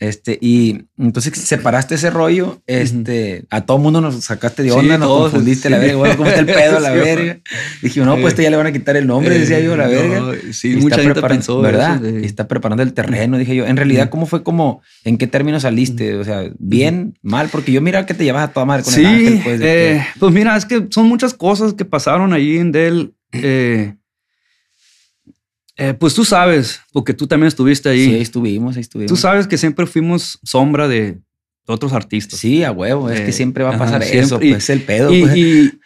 [0.00, 5.08] Este, y entonces separaste ese rollo, este, a todo mundo nos sacaste de onda, nos
[5.08, 7.38] confundiste la verga, bueno, ¿cómo está el pedo la verga?
[7.82, 10.32] Dije, no, pues este ya le van a quitar el nombre, decía yo, la verga.
[10.52, 12.00] sí, mucha gente pensó ¿verdad?
[12.02, 13.66] Y está preparando el terreno, dije yo.
[13.66, 16.16] En realidad, ¿cómo fue como, en qué términos saliste?
[16.16, 19.04] O sea, bien, mal, porque yo miraba que te llevas a toda madre con el
[19.04, 19.60] ángel, pues.
[19.62, 23.12] Eh, pues mira, es que son muchas cosas que pasaron ahí en Dell.
[23.32, 23.96] Eh,
[25.76, 28.04] eh, pues tú sabes, porque tú también estuviste ahí.
[28.04, 29.10] Sí, estuvimos, ahí estuvimos.
[29.10, 31.20] Tú sabes que siempre fuimos sombra de
[31.66, 32.38] otros artistas.
[32.38, 35.08] Sí, a huevo, es que eh, siempre va a pasar eso, pues es el pedo.
[35.08, 35.36] Pues.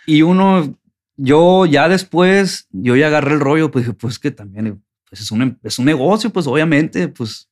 [0.07, 0.79] Y, uno,
[1.17, 5.31] yo ya después, yo ya agarré el rollo, pues dije, pues que también pues es,
[5.31, 7.49] un, es un negocio, pues obviamente, pues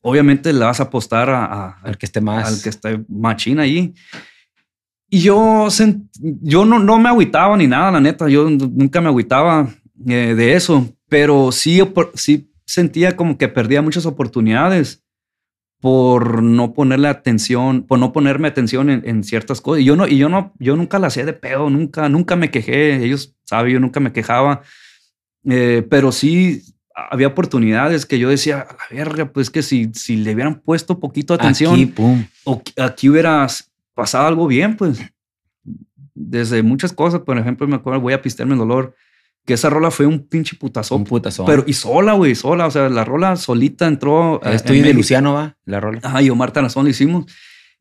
[0.00, 3.92] obviamente le vas a apostar a, al que esté más, al que esté machina ahí.
[5.10, 5.68] Y yo,
[6.20, 9.68] yo no, no me agüitaba ni nada, la neta, yo nunca me agüitaba
[10.06, 11.80] eh, de eso pero sí,
[12.14, 15.04] sí sentía como que perdía muchas oportunidades
[15.80, 19.82] por no ponerle atención, por no ponerme atención en, ciertas cosas.
[19.82, 22.50] Y yo no, y yo no, yo nunca la hacía de pedo, nunca, nunca me
[22.50, 23.04] quejé.
[23.04, 24.62] Ellos saben, yo nunca me quejaba.
[25.44, 26.62] Eh, pero sí
[26.94, 31.00] había oportunidades que yo decía, a la verga, pues que si, si le hubieran puesto
[31.00, 32.24] poquito atención aquí, pum.
[32.44, 33.46] o aquí hubiera
[33.94, 35.00] pasado algo bien, pues
[36.14, 38.94] desde muchas cosas, por ejemplo, me acuerdo, voy a pistearme el dolor
[39.44, 40.96] que esa rola fue un pinche putazo.
[40.96, 41.44] Un putazo.
[41.44, 42.66] Pero, y sola, güey, sola.
[42.66, 44.40] O sea, la rola solita entró.
[44.42, 46.00] Ah, estoy de Luciano, va, la rola.
[46.02, 47.26] Ajá, y Omar Tarazón lo hicimos.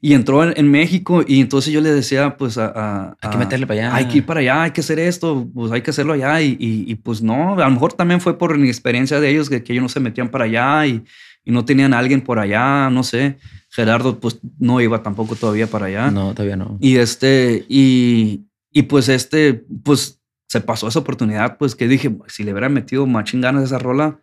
[0.01, 3.79] Y entró en, México y entonces yo le decía, pues, a, Hay que meterle para
[3.79, 3.95] allá.
[3.95, 6.41] Hay que ir para allá, hay que hacer esto, pues hay que hacerlo allá.
[6.41, 9.63] Y, y, pues no, a lo mejor también fue por mi experiencia de ellos, que,
[9.63, 11.05] que ellos no se metían para allá y,
[11.45, 13.37] y no tenían a alguien por allá, no sé.
[13.69, 16.11] Gerardo, pues, no iba tampoco todavía para allá.
[16.11, 16.77] No, todavía no.
[16.81, 18.41] Y este, y,
[18.73, 19.53] y pues este,
[19.83, 20.21] pues
[20.53, 23.79] se pasó esa oportunidad, pues que dije, si le hubiera metido machín ganas a esa
[23.79, 24.19] rola,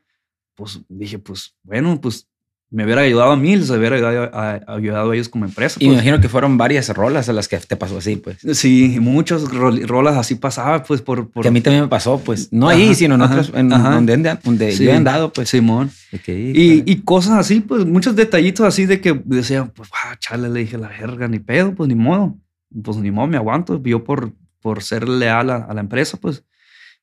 [0.54, 2.28] pues dije, pues bueno, pues
[2.70, 5.78] me hubiera ayudado a mí, les hubiera ayudado a, ayudado a ellos como empresa.
[5.80, 5.96] Y me pues.
[5.96, 8.38] imagino que fueron varias rolas a las que te pasó así, pues.
[8.56, 12.52] Sí, muchas rolas así pasaba, pues, por, Que a mí también me pasó, pues.
[12.52, 15.48] No ahí, sino en otros, en donde, donde yo he andado, pues.
[15.48, 15.90] Simón.
[16.12, 20.60] y, y, cosas así, pues, muchos detallitos así de que decía, pues, ah, chale, le
[20.60, 22.38] dije la verga, ni pedo, pues, ni modo.
[22.84, 23.82] Pues, ni modo, me aguanto.
[23.82, 26.44] Yo por, por ser leal a, la empresa, pues.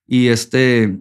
[0.07, 0.97] Y este,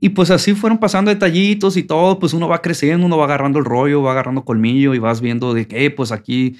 [0.00, 3.58] y pues así fueron pasando detallitos y todo, pues uno va creciendo, uno va agarrando
[3.58, 6.56] el rollo, va agarrando colmillo y vas viendo de que, pues aquí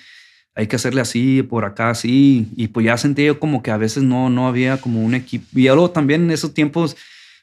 [0.55, 2.49] hay que hacerle así, por acá así.
[2.57, 5.47] Y pues ya sentí yo como que a veces no, no había como un equipo.
[5.55, 6.97] Y luego también en esos tiempos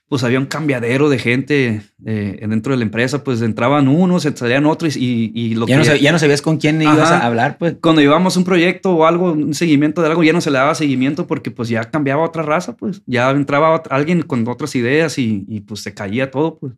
[0.08, 4.68] pues había un cambiadero de gente eh, dentro de la empresa, pues entraban unos, salían
[4.68, 5.89] otros y, y lo ya que...
[5.89, 7.78] No ya no sabías con quién ibas a hablar, pues.
[7.82, 10.76] Cuando llevábamos un proyecto o algo, un seguimiento de algo, ya no se le daba
[10.76, 13.01] seguimiento porque pues ya cambiaba otra raza, pues.
[13.08, 16.74] Ya entraba alguien con otras ideas y, y pues se caía todo, pues.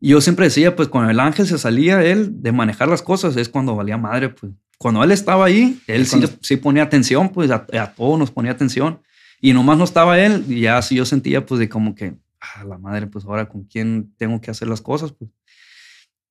[0.00, 3.48] yo siempre decía, pues cuando el ángel se salía él de manejar las cosas es
[3.48, 4.52] cuando valía madre, pues.
[4.78, 8.52] Cuando él estaba ahí, él sí, sí, ponía atención, pues a, a todos nos ponía
[8.52, 9.00] atención.
[9.40, 12.78] Y nomás no estaba él, y ya yo sentía pues de como que, a la
[12.78, 15.30] madre, pues ahora con quién tengo que hacer las cosas, pues.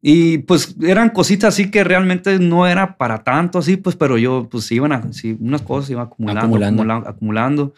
[0.02, 4.48] Y pues eran cositas así que realmente no era para tanto así, pues, pero yo
[4.50, 7.74] pues iban a, sí, unas cosas iban acumulando, acumulando, acumulando,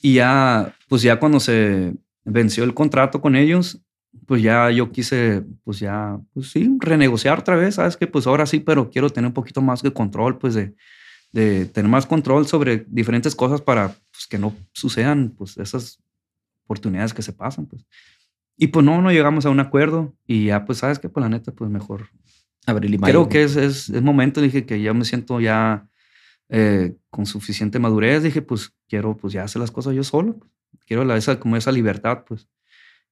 [0.00, 1.94] Y ya, pues ya cuando se
[2.24, 3.80] venció el contrato con ellos,
[4.26, 8.46] pues ya yo quise, pues ya, pues sí, renegociar otra vez, sabes que pues ahora
[8.46, 10.74] sí, pero quiero tener un poquito más de control, pues de,
[11.32, 15.98] de tener más control sobre diferentes cosas para pues, que no sucedan pues, esas
[16.64, 17.66] oportunidades que se pasan.
[17.66, 17.84] Pues.
[18.56, 21.28] Y pues no, no llegamos a un acuerdo y ya pues sabes que pues la
[21.28, 22.08] neta pues mejor.
[22.66, 25.88] Abril y Creo que es, es, es, momento, dije que ya me siento ya
[26.50, 30.50] eh, con suficiente madurez, dije pues quiero pues ya hacer las cosas yo solo, pues.
[30.86, 32.48] quiero la, esa, como esa libertad pues.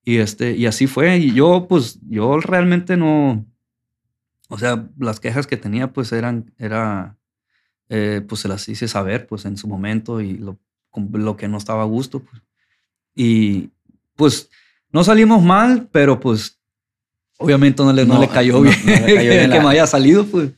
[0.04, 1.16] Y, este, y así fue.
[1.18, 3.46] Y yo pues yo realmente no,
[4.48, 7.16] o sea, las quejas que tenía pues eran, era,
[7.88, 10.58] eh, pues se las hice saber pues en su momento y lo,
[11.12, 12.20] lo que no estaba a gusto.
[12.20, 12.42] Pues.
[13.14, 13.70] Y
[14.14, 14.50] pues
[14.92, 16.58] no salimos mal, pero pues
[17.38, 20.50] obviamente no le, no, le cayó bien, que me haya salido pues.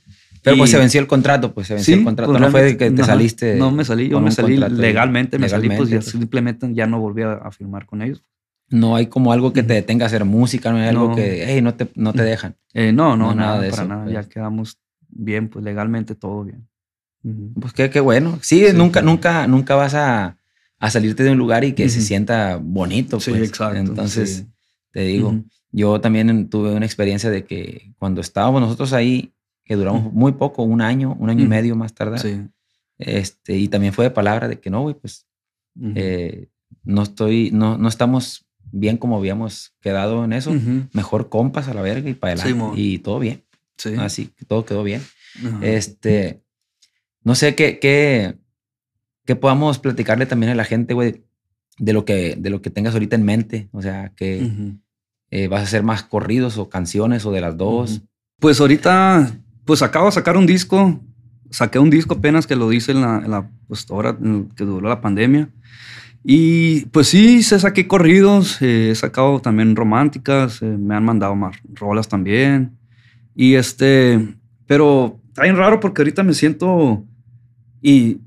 [0.43, 2.31] Pero pues se venció el contrato, pues se venció el contrato.
[2.31, 3.57] Pues, no fue que te saliste.
[3.57, 7.23] No me salí, yo me salí legalmente, me salí, pues ya simplemente ya no volví
[7.23, 8.25] a, firmar con ellos.
[8.71, 11.63] No hay como algo que te detenga a hacer música, no hay algo que, hey,
[11.63, 12.57] no te, no te dejan.
[12.75, 13.85] Eh, no, no, nada, de eso.
[13.85, 14.05] Nada.
[14.05, 14.15] Pues.
[14.15, 16.69] Ya quedamos bien, pues legalmente todo bien.
[17.61, 18.39] Pues qué, qué bueno.
[18.43, 20.37] Sí, nunca, nunca, nunca vas a,
[20.79, 23.21] a, salirte de un lugar y que se sienta bonito.
[23.21, 23.49] Sí, pues.
[23.49, 23.79] exacto.
[23.79, 24.47] Entonces,
[24.93, 29.33] te digo, yo también tuve una experiencia de que cuando estábamos nosotros ahí,
[29.65, 32.19] que duramos muy poco, un año, un año y medio más tarde.
[32.19, 32.41] Sí.
[32.99, 35.27] Este, y también fue de palabra de que no, güey, pues
[35.95, 36.49] eh,
[36.85, 40.53] no estoy, no, no estamos bien como habíamos quedado en eso.
[40.93, 42.81] Mejor compas a la verga y para adelante.
[42.81, 43.45] y todo bien.
[43.77, 43.95] Sí.
[43.99, 45.03] Así que todo quedó bien.
[45.63, 46.43] Este,
[47.29, 48.39] no sé qué, qué,
[49.27, 51.25] qué podamos platicarle también a la gente, güey,
[51.79, 53.69] de lo que, de lo que tengas ahorita en mente.
[53.73, 54.51] O sea, que
[55.31, 58.01] eh, vas a hacer más corridos o canciones o de las dos.
[58.41, 59.31] Pues ahorita,
[59.67, 61.03] pues acabo de sacar un disco.
[61.51, 64.17] Saqué un disco apenas que lo hice en la, en la pues ahora
[64.57, 65.51] que duró la pandemia.
[66.25, 71.37] Y pues sí, se saqué corridos, eh, he sacado también románticas, eh, me han mandado
[71.37, 72.79] más rolas también.
[73.35, 74.35] Y este,
[74.67, 77.05] pero está bien raro porque ahorita me siento
[77.81, 78.19] y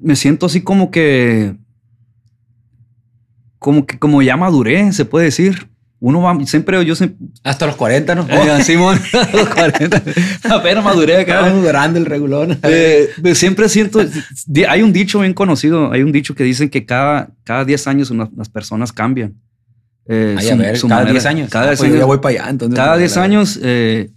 [0.00, 1.56] me siento así como que,
[3.58, 5.68] como que, como ya maduré, se puede decir.
[6.00, 7.26] Uno va, siempre, yo siempre...
[7.44, 8.26] Hasta los 40, ¿no?
[8.28, 9.00] Eh, Simón,
[9.32, 10.02] los 40.
[10.50, 11.50] Apenas maduré acá.
[11.50, 12.58] grande el regulón.
[12.62, 14.00] Eh, siempre siento,
[14.68, 18.12] hay un dicho bien conocido, hay un dicho que dicen que cada, cada 10 años
[18.36, 19.34] las personas cambian.
[20.06, 21.50] Eh, a ver, cada 10 años.
[21.50, 22.00] Cada 10 ah, pues años.
[22.00, 22.76] Ya voy para allá, entonces.
[22.76, 24.10] Cada 10 años eh,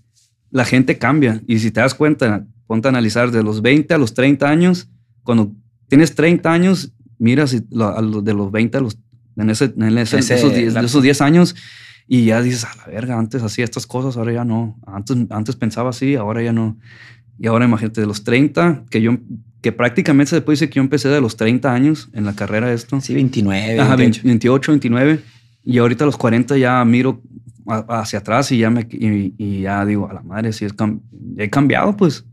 [0.52, 1.42] la gente cambia.
[1.48, 4.90] Y si te das cuenta, ponte a analizar de los 20 a los 30 años,
[5.24, 5.54] cuando
[5.88, 9.00] tienes 30 años, miras a los de los 20 a los,
[9.38, 11.56] en, ese, en esos, 10, años
[12.08, 14.80] y ya dices, a la verga, antes hacía estas cosas, ahora ya no.
[14.86, 16.78] Antes, antes pensaba así, ahora ya no.
[17.40, 19.18] Y ahora imagínate, de los 30, que yo,
[19.62, 22.68] que prácticamente se puede decir que yo empecé de los 30 años en la carrera
[22.68, 23.00] de esto.
[23.02, 23.80] Sí, 29.
[23.80, 25.20] Ajá, 28, 29.
[25.64, 27.22] Y ahorita a los 40 ya miro
[27.68, 30.74] hacia atrás y ya me, y, ya digo, a la madre, sí, es
[31.38, 32.26] he cambiado, pues.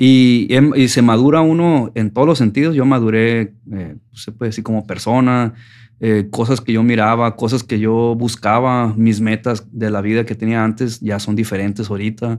[0.00, 0.46] Y,
[0.76, 2.76] y, se madura uno en todos los sentidos.
[2.76, 5.54] Yo maduré, eh, se puede decir, como persona,
[5.98, 10.36] eh, cosas que yo miraba, cosas que yo buscaba, mis metas de la vida que
[10.36, 12.38] tenía antes ya son diferentes ahorita.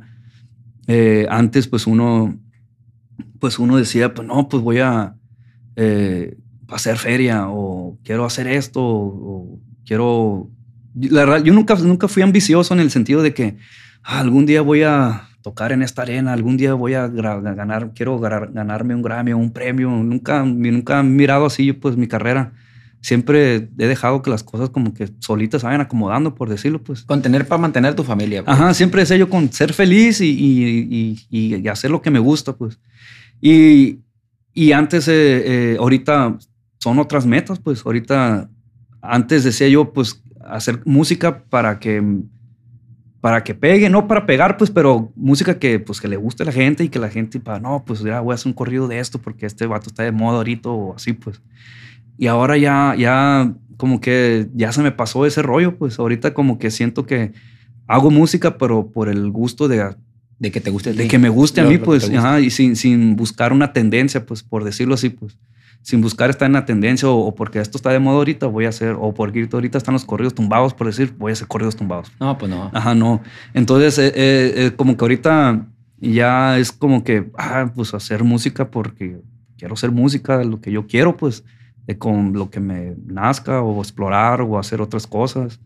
[0.87, 2.39] Eh, antes, pues uno,
[3.39, 5.17] pues uno decía, pues no, pues voy a
[6.69, 10.49] hacer feria o quiero hacer esto o, quiero...
[10.95, 13.57] La verdad, yo nunca, nunca fui ambicioso en el sentido de que
[14.03, 18.19] ah, algún día voy a tocar en esta arena, algún día voy a ganar, quiero
[18.19, 19.89] ganarme un Grammy un premio.
[19.89, 22.53] Nunca, nunca he mirado así pues mi carrera.
[23.01, 27.03] Siempre he dejado que las cosas como que solitas se vayan acomodando, por decirlo, pues.
[27.03, 28.43] Con tener para mantener tu familia.
[28.43, 28.57] Pues.
[28.57, 32.57] Ajá, siempre es yo con ser feliz y, y, y, hacer lo que me gusta,
[32.57, 32.77] pues.
[33.39, 34.01] Y,
[34.73, 36.37] antes, eh, eh, ahorita
[36.79, 37.85] son otras metas, pues.
[37.85, 38.49] Ahorita,
[39.01, 42.03] antes decía yo, pues, hacer música para que
[43.21, 46.45] para que pegue, no para pegar, pues, pero música que, pues, que le guste a
[46.45, 48.87] la gente y que la gente, para, no, pues ya voy a hacer un corrido
[48.87, 51.41] de esto porque este vato está de moda ahorita o así, pues.
[52.17, 56.59] Y ahora ya, ya, como que ya se me pasó ese rollo, pues ahorita como
[56.59, 57.33] que siento que
[57.87, 59.95] hago música, pero por el gusto de...
[60.37, 60.93] De que te guste.
[60.93, 64.43] De que me guste a mí, pues, ajá, y sin, sin buscar una tendencia, pues,
[64.43, 65.37] por decirlo así, pues
[65.81, 68.69] sin buscar estar en la tendencia o, porque esto está de moda ahorita, voy a
[68.69, 72.11] hacer, o porque ahorita están los corridos tumbados, por decir, voy a hacer corridos tumbados.
[72.19, 72.69] No, pues no.
[72.73, 73.21] Ajá, no.
[73.53, 75.65] Entonces, eh, eh, eh, como que ahorita
[75.99, 79.21] ya es como que, ah, pues hacer música porque
[79.57, 81.43] quiero hacer música, lo que yo quiero, pues,
[81.97, 85.59] con lo que me nazca, o explorar, o hacer otras cosas.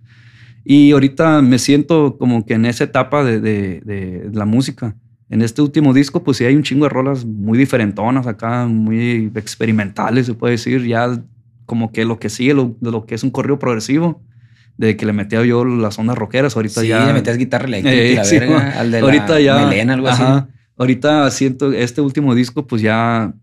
[0.63, 4.95] Y ahorita me siento como que en esa etapa de, de, de la música
[5.33, 9.31] en este último disco, pues sí hay un chingo de rolas muy diferentonas acá, muy
[9.33, 11.19] experimentales, se puede decir, ya
[11.65, 14.21] como que lo que sigue, lo, lo que es un corrido progresivo,
[14.77, 17.07] de que le metía yo las ondas rockeras, ahorita sí, ya...
[17.07, 20.23] le metías guitarra eléctrica y la eh, verga, al de ahorita ya, melena, algo así.
[20.77, 23.39] Ahorita siento, este último disco, pues ya eh,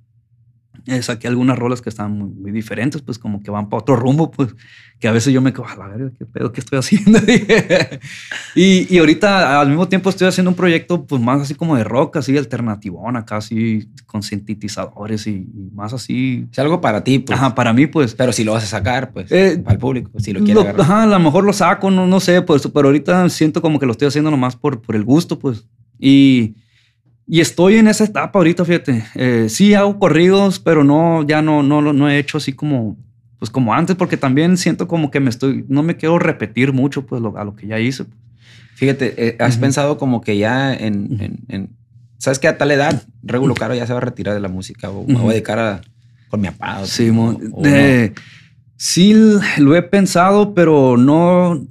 [1.03, 4.55] saqué algunas rolas que están muy, diferentes, pues como que van para otro rumbo, pues
[4.99, 7.19] que a veces yo me quedo, a la verga, qué pedo, qué estoy haciendo.
[8.55, 11.85] y, y ahorita al mismo tiempo estoy haciendo un proyecto pues más así como de
[11.85, 16.47] rock, así alternativón, casi con sintetizadores y, más así.
[16.53, 17.39] Es algo para ti, pues.
[17.39, 18.15] Ajá, para mí, pues.
[18.15, 21.05] Pero si lo vas a sacar, pues, eh, para el público, si lo quieres Ajá,
[21.05, 23.93] a lo mejor lo saco, no, no sé, pues, pero ahorita siento como que lo
[23.93, 25.67] estoy haciendo nomás por, por el gusto, pues.
[25.99, 26.57] Y
[27.33, 29.05] y estoy en esa etapa ahorita, fíjate.
[29.15, 32.97] Eh, sí hago corridos, pero no, ya no, no, no he hecho así como,
[33.39, 37.07] pues como antes, porque también siento como que me estoy, no me quiero repetir mucho,
[37.07, 38.07] pues a lo que ya hice.
[38.75, 41.71] Fíjate, eh, has pensado como que ya en, en,
[42.19, 44.91] sabes que a tal edad, Regulo Caro ya se va a retirar de la música
[44.91, 45.83] o me voy a dedicar
[46.31, 46.85] con mi papá.
[46.85, 47.13] Sí,
[48.77, 49.15] sí,
[49.59, 51.65] lo he pensado, pero no,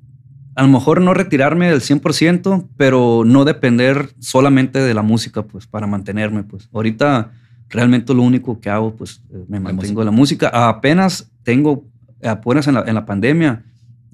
[0.55, 5.67] a lo mejor no retirarme del 100%, pero no depender solamente de la música, pues,
[5.67, 6.69] para mantenerme, pues.
[6.73, 7.31] Ahorita
[7.69, 10.49] realmente lo único que hago, pues, eh, me mantengo de la música.
[10.49, 11.85] Apenas tengo,
[12.23, 13.63] apenas en la, en la pandemia,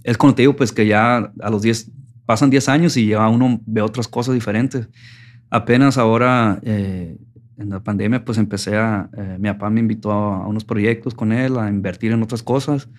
[0.03, 1.91] es cuando te digo, pues, que ya a los 10,
[2.25, 4.87] pasan 10 años y ya uno ve otras cosas diferentes.
[5.49, 7.17] Apenas ahora, eh,
[7.57, 11.15] en la pandemia, pues, empecé a, eh, mi papá me invitó a, a unos proyectos
[11.15, 12.89] con él, a invertir en otras cosas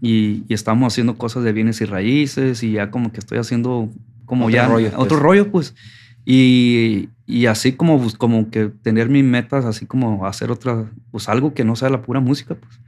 [0.00, 3.88] y, estamos haciendo cosas de bienes y raíces y ya como que estoy haciendo
[4.24, 5.20] como ya rollo, otro pues.
[5.20, 5.74] rollo, pues.
[6.24, 11.54] Y, y, así como, como que tener mis metas, así como hacer otra, pues algo
[11.54, 12.80] que no sea la pura música, pues.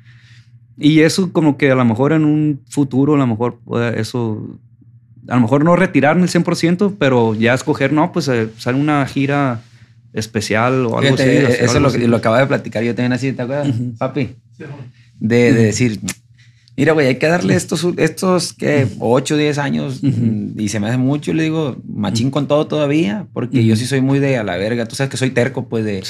[0.77, 3.59] Y eso como que a lo mejor en un futuro, a lo mejor
[3.97, 4.59] eso,
[5.27, 9.61] a lo mejor no retirarme el 100%, pero ya escoger, no, pues hacer una gira
[10.13, 11.29] especial o algo así.
[11.29, 14.37] Eso lo, lo acaba de platicar yo también así, ¿te acuerdas, papi?
[15.19, 16.01] De, de decir,
[16.79, 20.87] Mira, güey, hay que darle estos, estos que 8 o 10 años y se me
[20.87, 21.33] hace mucho.
[21.33, 24.87] Le digo, machín con todo todavía, porque yo sí soy muy de a la verga.
[24.87, 26.05] Tú sabes que soy terco, pues, de,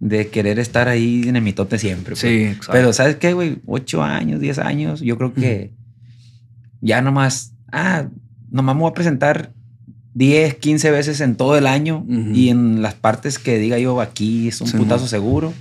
[0.00, 2.16] de querer estar ahí en el mitote siempre.
[2.16, 2.18] Pues.
[2.18, 3.58] Sí, Pero, ¿sabes qué, güey?
[3.66, 5.70] 8 años, 10 años, yo creo que
[6.80, 8.08] ya nomás, ah,
[8.50, 9.52] nomás me voy a presentar
[10.14, 12.04] 10, 15 veces en todo el año
[12.34, 15.52] y en las partes que diga yo aquí es un putazo seguro.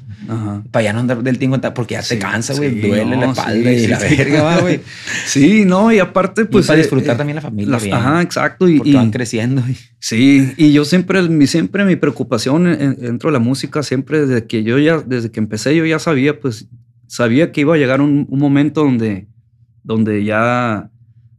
[0.72, 2.82] Para ya no andar del tingo porque ya te cansa, güey.
[2.82, 4.80] duele la espalda y la verga, güey.
[5.26, 6.68] Sí, no, y aparte, pues.
[6.68, 7.78] para eh, disfrutar eh, también la familia.
[7.96, 8.68] Ajá, exacto.
[8.68, 9.64] Y, van creciendo.
[10.00, 12.66] Sí, y yo siempre, mi, siempre mi preocupación
[13.00, 16.40] dentro de la música, siempre desde que yo ya, desde que empecé, yo ya sabía,
[16.40, 16.68] pues,
[17.08, 19.28] sabía que iba a llegar un, un momento donde,
[19.84, 20.92] donde ya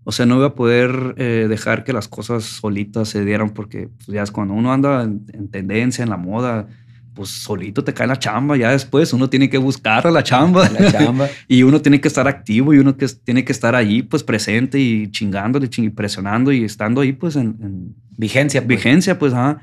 [0.08, 3.90] o sea, no iba a poder eh, dejar que las cosas solitas se dieran porque
[3.94, 6.66] pues, ya es cuando uno anda en, tendencia, en la moda,
[7.12, 8.56] pues solito te cae la chamba.
[8.56, 10.66] Ya después uno tiene que buscar a la chamba.
[10.70, 11.28] La chamba.
[11.46, 14.78] y uno tiene que estar activo y uno que, tiene que estar ahí pues presente
[14.78, 18.62] y chingándole, y presionando y estando ahí pues en, vigencia.
[18.62, 18.78] Pues.
[18.78, 19.60] Vigencia, pues, ajá.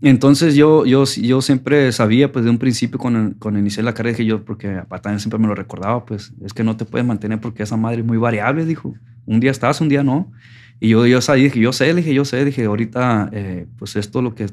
[0.00, 4.16] Entonces yo, yo, yo siempre sabía, pues de un principio con, con iniciar la carrera,
[4.16, 7.04] que yo, porque papá también siempre me lo recordaba, pues es que no te puedes
[7.04, 8.94] mantener porque esa madre es muy variable, dijo
[9.26, 10.32] un día estás, un día no.
[10.78, 14.22] Y yo, yo dije, yo sé, dije, yo sé, dije, ahorita, eh, pues esto es
[14.22, 14.46] lo que,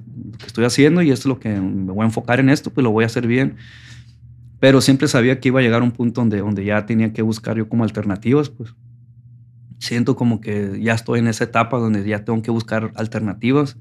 [0.46, 2.92] estoy haciendo y esto es lo que me voy a enfocar en esto, pues lo
[2.92, 3.56] voy a hacer bien.
[4.60, 7.58] Pero siempre sabía que iba a llegar un punto donde, donde ya tenía que buscar
[7.58, 8.74] yo como alternativas, pues.
[9.80, 13.78] siento como que ya estoy en esa etapa donde ya tengo que buscar alternativas.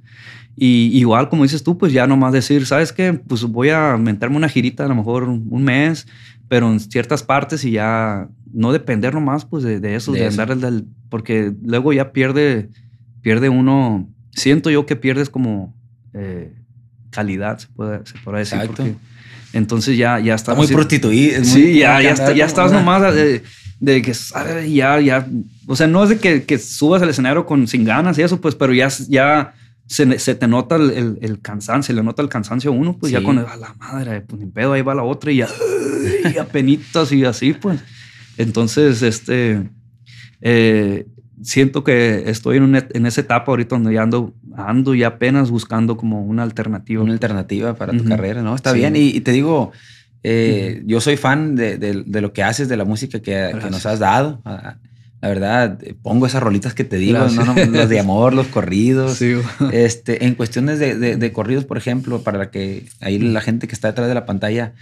[0.57, 3.12] Y igual, como dices tú, pues ya nomás decir, ¿sabes qué?
[3.12, 6.09] Pues voy a meterme una girita a lo mejor un mes,
[6.53, 10.84] pero en ciertas partes y ya no depender nomás pues de, eso, de, andar del,
[11.09, 12.68] porque luego ya pierde,
[13.22, 15.74] pierde uno, siento yo que pierdes como
[16.12, 16.53] eh,
[17.09, 18.59] calidad, se puede, se puede decir.
[19.55, 21.42] entonces ya, ya está muy prostituido.
[21.42, 23.42] Sí, ya, ya, ya estás nomás de,
[23.80, 24.12] de que
[24.68, 25.26] ya, ya,
[25.66, 28.42] o sea, no es de que, que, subas al escenario con sin ganas y eso,
[28.42, 29.55] pues, pero ya, ya
[29.86, 33.22] se, se te nota el, el, cansancio, le nota el cansancio a uno, pues ya
[33.22, 35.48] con a la madre, pues ni pedo, ahí va la otra y ya,
[36.34, 37.80] y a penitas y así, pues.
[38.36, 39.68] Entonces, este,
[40.40, 41.06] eh,
[41.42, 45.96] siento que estoy en, en esa etapa ahorita donde ya ando, ando y apenas buscando
[45.96, 47.02] como una alternativa.
[47.02, 48.54] Una alternativa para tu carrera, ¿no?
[48.54, 48.96] Está bien.
[48.96, 49.72] Y, te digo,
[50.22, 53.86] eh, yo soy fan de, de, lo que haces, de la música que, que nos
[53.86, 54.42] has dado.
[55.22, 57.54] La verdad, pongo esas rolitas que te digo, ¿no?
[57.54, 59.12] los de amor, los corridos.
[59.22, 59.34] Sí.
[59.70, 63.86] Este, en cuestiones de, de, corridos, por ejemplo, para que ahí la gente que está
[63.88, 64.74] detrás de la pantalla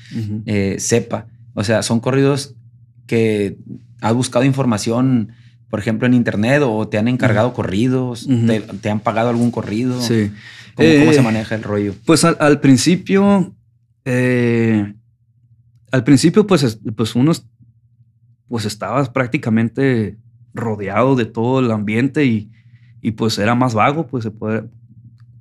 [0.47, 1.27] eh, sepa.
[1.53, 2.55] O sea, son corridos
[3.07, 3.59] que
[4.01, 5.33] has buscado información,
[5.69, 8.27] por ejemplo, en internet o te han encargado corridos,
[8.81, 10.01] te, han pagado algún corrido.
[10.01, 10.31] Sí.
[10.75, 11.95] ¿Cómo, se eh, maneja el rollo?
[12.07, 13.55] Pues al, principio,
[14.07, 14.95] eh,
[15.91, 17.33] al principio, pues, pues uno
[18.49, 20.17] pues estabas prácticamente
[20.55, 22.51] rodeado de todo el ambiente y,
[23.01, 24.65] y pues era más vago, pues se puede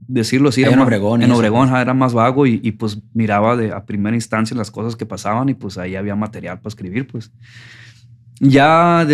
[0.10, 0.64] decirlo así.
[0.64, 1.22] en Obregón.
[1.22, 4.96] En Obregón era más vago y, y, pues miraba de, a primera instancia las cosas
[4.96, 7.32] que pasaban y pues ahí había material para escribir, pues.
[8.42, 9.06] Ya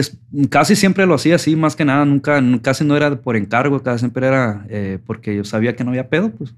[0.49, 3.99] casi siempre lo hacía así, más que nada, nunca, casi no era por encargo, casi
[3.99, 6.53] siempre era eh, porque yo sabía que no había pedo, pues.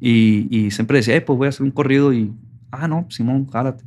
[0.00, 2.32] Y, y siempre decía, pues voy a hacer un corrido y,
[2.72, 3.84] ah, no, Simón, jálate.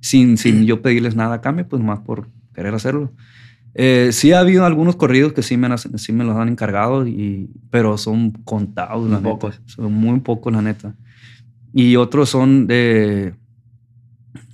[0.00, 3.12] Sin, sin yo pedirles nada a cambio, pues más por querer hacerlo.
[3.74, 7.50] Eh, sí ha habido algunos corridos que sí me, sí me los han encargado, y,
[7.70, 9.50] pero son contados, la neta.
[9.66, 10.94] Son muy pocos, la neta.
[11.72, 13.34] Y otros son de...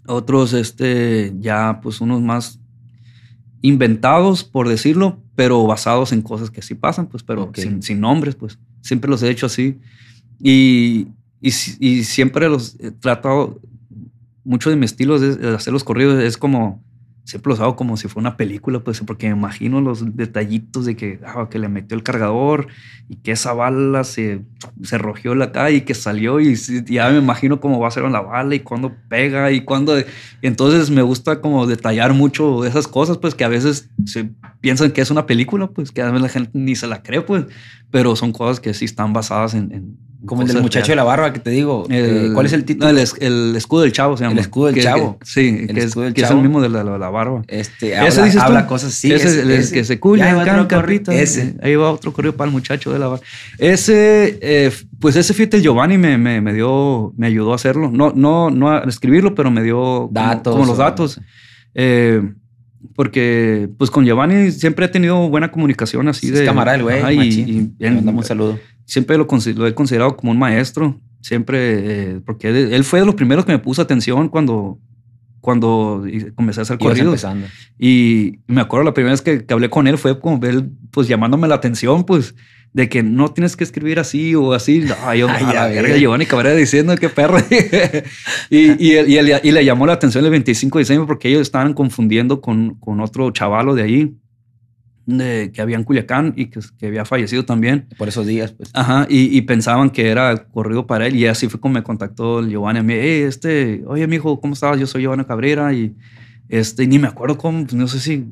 [0.08, 2.60] Otros, este, ya pues unos más
[3.60, 8.36] inventados, por decirlo, pero basados en cosas que sí pasan, pues, pero sin, sin, nombres,
[8.36, 8.58] pues.
[8.82, 9.80] Siempre los he hecho así.
[10.38, 11.08] Y,
[11.40, 11.50] y,
[11.80, 13.60] y siempre los he tratado,
[14.44, 16.84] mucho de mi estilo de hacer los corridos es como
[17.26, 20.96] siempre los hago como si fuera una película, pues porque me imagino los detallitos de
[20.96, 22.68] que, ah, que le metió el cargador
[23.08, 24.42] y que esa bala se,
[24.82, 24.98] se
[25.34, 26.56] la calle y que salió y,
[26.86, 29.96] ya me imagino cómo va a ser la bala y cuándo pega y cuándo...
[30.40, 35.00] entonces me gusta como detallar mucho esas cosas, pues que a veces se piensan que
[35.00, 37.44] es una película, pues que a veces la gente ni se la cree, pues,
[37.90, 41.32] pero son cosas que sí están basadas en como el del muchacho de la barba
[41.32, 41.86] que te digo.
[41.88, 42.90] Eh, ¿Cuál es el título?
[42.90, 44.34] el, escudo del chavo se llama.
[44.34, 45.18] El escudo del chavo.
[45.22, 47.42] sí, que, es, que es el mismo de la, la, barba.
[47.48, 49.12] Este, ese dices habla cosas sí.
[49.12, 51.12] Ese es el que se cuya, carrito.
[51.12, 51.54] Ese.
[51.62, 53.24] Ahí va otro correo para el muchacho de la barba.
[53.58, 57.90] Ese, eh, pues ese fíjate, Giovanni me, me, me, dio, me ayudó a hacerlo.
[57.90, 60.54] No, no, no a escribirlo, pero me dio datos.
[60.54, 61.20] Como, los datos.
[61.74, 62.22] Eh,
[62.94, 66.40] porque pues con Giovanni siempre he tenido buena comunicación así de...
[66.40, 67.18] Es camarada güey.
[67.18, 69.26] y, y, un saludo siempre lo,
[69.56, 71.58] lo, he considerado como un maestro, siempre,
[72.14, 74.78] eh, porque él, fue de los primeros que me puso atención cuando,
[75.40, 77.26] cuando comencé a hacer corridos.
[77.78, 81.48] Y me acuerdo la primera vez que, hablé con él fue como él, pues llamándome
[81.48, 82.34] la atención, pues,
[82.72, 84.84] de que no tienes que escribir así o así.
[85.02, 87.38] Ay, yo, Ay, a la verga, Giovanni Cabrera diciendo qué perro.
[88.50, 91.74] y, y, y, y, le llamó la atención el 25 de diciembre porque ellos estaban
[91.74, 94.16] confundiendo con, con otro chavalo de ahí
[95.06, 97.86] de, que había en Culiacán y que, que, había fallecido también.
[97.96, 98.70] Por esos días, pues.
[98.74, 102.40] Ajá, y, y, pensaban que era corrido para él y así fue como me contactó
[102.40, 104.78] el Giovanni a mí, hey, este, oye, mijo, ¿cómo estás?
[104.78, 105.94] Yo soy Giovanni Cabrera y
[106.48, 108.26] este, ni me acuerdo cómo, pues, no sé si,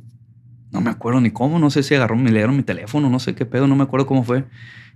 [0.71, 3.35] no me acuerdo ni cómo, no sé si agarró, me leyeron mi teléfono, no sé
[3.35, 4.45] qué pedo, no me acuerdo cómo fue.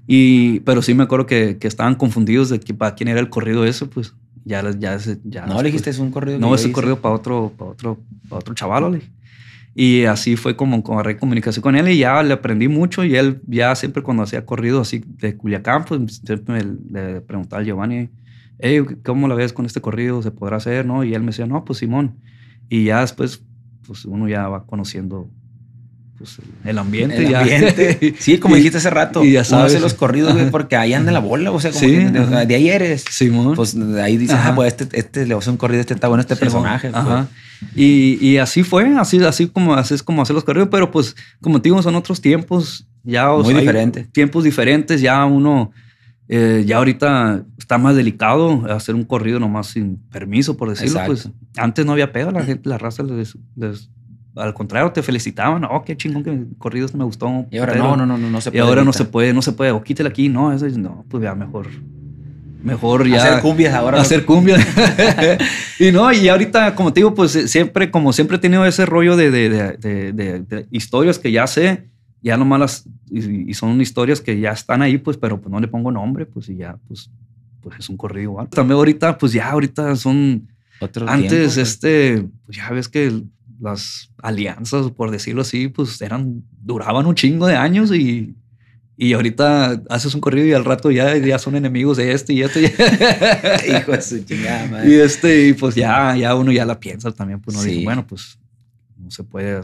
[0.06, 3.28] Y, pero sí me acuerdo que, que estaban confundidos de que para quién era el
[3.28, 4.14] corrido eso, pues
[4.44, 6.38] ya, ya, ya No, le dijiste es un corrido.
[6.38, 7.98] No, es un corrido para otro, para otro,
[8.28, 9.02] para otro chaval, le
[9.80, 13.40] y así fue como agarré comunicación con él y ya le aprendí mucho y él
[13.46, 18.10] ya siempre cuando hacía corrido así de Culiacán, pues siempre le preguntaba a Giovanni,
[18.58, 20.20] hey, ¿cómo la ves con este corrido?
[20.20, 20.84] ¿Se podrá hacer?
[20.84, 21.04] ¿No?
[21.04, 22.16] Y él me decía, no, pues Simón.
[22.68, 23.44] Y ya después,
[23.86, 25.30] pues uno ya va conociendo
[26.18, 27.24] pues, el ambiente.
[27.24, 28.14] El ambiente.
[28.18, 29.24] sí, como dijiste hace rato.
[29.24, 29.80] Y ya sabes.
[29.80, 31.52] los corridos, güey, porque ahí anda la bola.
[31.52, 33.04] O sea, como que de, ahí eres.
[33.08, 33.54] Simón.
[33.54, 36.08] Pues ahí dices, ah, pues este, este le va a hacer un corrido, este está
[36.08, 36.90] bueno, este personaje.
[36.92, 37.28] Ajá.
[37.74, 41.16] Y, y, así fue, así, así como así es como hacer los corridos, pero pues
[41.40, 42.86] como te digo, son otros tiempos.
[43.04, 44.10] Ya, Muy diferentes.
[44.12, 45.70] Tiempos diferentes, ya uno,
[46.28, 51.00] eh, ya ahorita está más delicado hacer un corrido nomás sin permiso, por decirlo.
[51.06, 53.36] Pues antes no había pedo, la gente, la raza les,
[54.36, 55.64] al contrario, te felicitaban.
[55.64, 57.46] Oh, qué chingón que corridos me gustó.
[57.50, 58.64] Y ahora no, no, no, no, se puede.
[58.64, 59.72] Y ahora no se puede, no se puede.
[59.72, 60.28] O quítela aquí.
[60.28, 61.68] No, eso no, pues ya mejor.
[62.62, 63.22] Mejor ya.
[63.22, 64.00] Hacer cumbias ahora.
[64.00, 64.66] Hacer cumbias.
[65.78, 69.16] y no, y ahorita, como te digo, pues siempre, como siempre he tenido ese rollo
[69.16, 71.88] de, de, historias que ya sé,
[72.20, 75.68] ya nomás las, y, son historias que ya están ahí, pues, pero pues no le
[75.68, 77.10] pongo nombre, pues, y ya, pues,
[77.60, 78.48] pues es un corrido igual.
[78.48, 80.48] También ahorita, pues ya ahorita son.
[81.06, 83.22] Antes, este, pues ya ves que
[83.60, 88.36] las alianzas, por decirlo así, pues eran, duraban un chingo de años y,
[88.96, 92.42] y ahorita haces un corrido y al rato ya, ya son enemigos de este y
[92.42, 92.62] este.
[93.68, 94.90] Hijo de su chingada, madre.
[94.90, 98.06] Y este, y pues ya, ya uno ya la piensa también, pues uno dice, bueno,
[98.06, 98.38] pues
[98.96, 99.60] no se puede,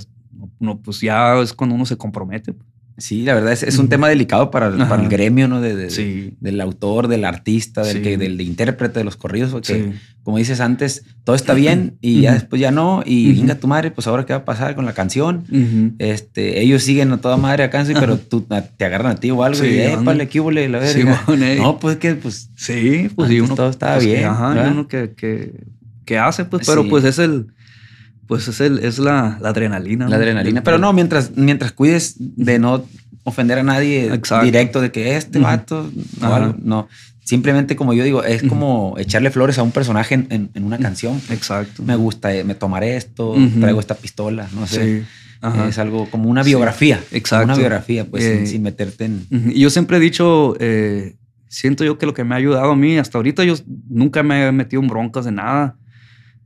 [0.58, 2.52] no, pues ya es cuando uno se compromete.
[2.52, 2.73] Pues.
[2.96, 5.60] Sí, la verdad es, es un tema delicado para, para, el gremio, ¿no?
[5.60, 10.60] De, Del autor, del artista, del, que, del intérprete de los corridos, porque como dices
[10.60, 14.24] antes, todo está bien y ya después ya no, y venga tu madre, pues ahora
[14.24, 15.44] qué va a pasar con la canción.
[15.98, 19.64] este, ellos siguen a toda madre acá, pero tú te agarran a ti o algo
[19.64, 21.24] y, épale, qué huele la verga.
[21.58, 22.50] no, pues que, pues.
[22.56, 23.56] Sí, pues sí, uno.
[23.56, 24.24] Todo estaba pues, bien.
[24.24, 25.52] Ajá, uno que, que,
[26.04, 27.48] que, hace, pues, pero pues es el
[28.26, 30.08] pues es, el, es la, adrenalina.
[30.08, 30.62] La adrenalina.
[30.62, 32.84] Pero no, mientras, mientras cuides de no
[33.24, 34.10] ofender a nadie
[34.42, 35.90] directo de que este vato,
[36.62, 36.88] no,
[37.24, 41.20] Simplemente, como yo digo, es como echarle flores a un personaje en, una canción.
[41.30, 41.82] Exacto.
[41.82, 45.04] Me gusta, eh, me tomaré esto, traigo esta pistola, no sé.
[45.66, 47.00] Es algo como una biografía.
[47.12, 47.46] Exacto.
[47.46, 49.26] Una biografía, pues, eh, sin, meterte en.
[49.54, 51.16] Yo siempre he dicho, eh,
[51.48, 53.54] siento yo que lo que me ha ayudado a mí, hasta ahorita yo
[53.88, 55.76] nunca me he metido en broncas de nada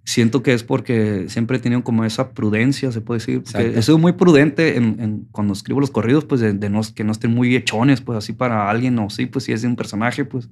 [0.09, 3.43] siento que es porque siempre he tenido como esa prudencia, se puede decir.
[3.55, 7.35] He sido muy prudente en, cuando escribo los corridos, pues de, no, que no estén
[7.35, 10.49] muy hechones, pues así para alguien o sí, pues si es de un personaje, pues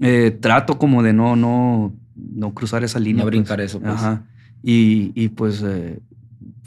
[0.00, 3.24] eh, trato como de no, no, no cruzar esa línea.
[3.24, 3.38] No pues.
[3.38, 3.94] brincar eso, pues.
[3.94, 4.24] Ajá.
[4.62, 5.98] Y, y pues, eh,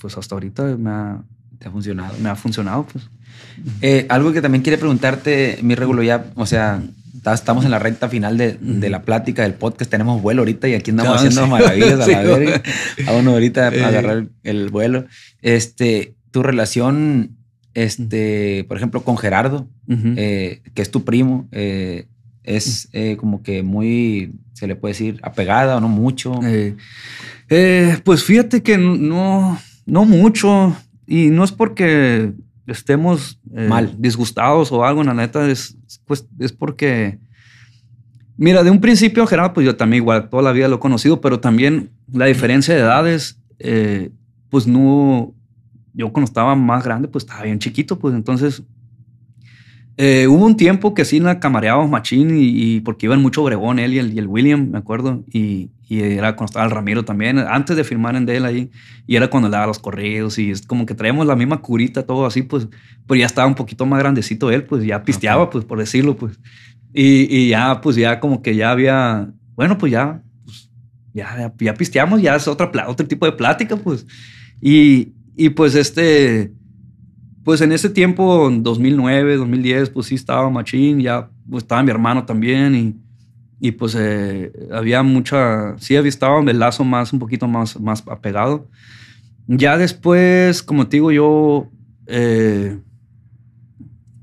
[0.02, 1.24] pues hasta ahorita me ha,
[1.64, 2.16] ha funcionado.
[2.20, 3.08] Me ha funcionado, pues.
[3.82, 6.82] Eh, algo que también quiere preguntarte, mi regulo ya, o sea,
[7.32, 9.90] estamos en la recta final de, de, la plática del podcast.
[9.90, 12.62] Tenemos vuelo ahorita y aquí andamos haciendo maravillas a la verga.
[13.08, 15.06] A uno ahorita a agarrar el vuelo.
[15.42, 17.38] Este, tu relación,
[17.74, 22.08] este, por ejemplo, con Gerardo, eh, que es tu primo, eh,
[22.44, 26.40] es eh, como que muy, se le puede decir, apegada o no mucho.
[28.04, 30.76] pues fíjate que no, no mucho.
[31.06, 32.34] Y no es porque
[32.68, 33.96] estemos mal.
[33.98, 37.20] disgustados o algo, en la neta es pues es porque,
[38.38, 41.22] mira, de un principio, Gerardo, pues yo también igual toda la vida lo he conocido,
[41.22, 44.12] pero también la diferencia de edades, eh,
[44.50, 45.34] pues no,
[45.94, 48.64] yo cuando estaba más grande, pues estaba bien chiquito, pues entonces
[49.98, 53.94] eh, hubo un tiempo que sí la camareábamos machín y, porque iban mucho Obregón, él
[53.94, 57.38] y el, y el William, me acuerdo, y, y, era cuando estaba el Ramiro también,
[57.40, 58.72] antes de firmar en Dell ahí,
[59.08, 62.06] y era cuando le daba los correos y es como que traemos la misma curita,
[62.06, 62.68] todo así, pues,
[63.08, 66.40] pues ya estaba un poquito más grandecito él, pues ya pisteaba, pues por decirlo, pues,
[66.94, 70.70] y, y, ya, pues ya como que ya había, bueno, pues ya, pues,
[71.14, 74.06] ya, ya pisteamos, ya es otra, otro tipo de plática, pues,
[74.62, 76.54] y, y pues este
[77.44, 81.92] pues en ese tiempo, en 2009, 2010, pues sí estaba machín, ya pues estaba mi
[81.92, 82.96] hermano también y,
[83.66, 88.04] y pues eh, había mucha, sí había estado el lazo más, un poquito más, más
[88.10, 88.68] apegado.
[89.48, 91.72] Ya después, como te digo, yo,
[92.08, 92.78] eh,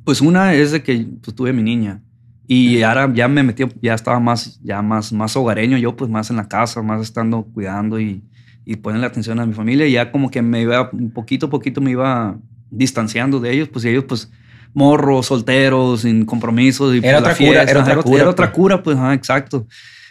[0.04, 2.02] pues una es de que pues, tuve mi niña
[2.46, 6.28] y ahora ya me metí, ya estaba más, ya más, más hogareño, yo pues más
[6.28, 8.22] en la casa, más estando cuidando y,
[8.66, 11.50] y poniendo atención a mi familia y ya como que me iba, un poquito a
[11.50, 12.36] poquito me iba
[12.70, 14.30] distanciando de ellos, pues ellos pues
[14.74, 16.94] morros, solteros, sin compromisos.
[16.94, 18.82] Y, era, pues, otra cura, era, otra cura, era otra cura.
[18.82, 19.66] pues, exacto.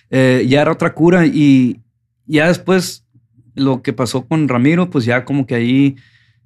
[0.10, 1.80] Eh, ya era otra cura y
[2.26, 3.06] ya después
[3.56, 5.96] lo que pasó con Ramiro, pues ya como que ahí,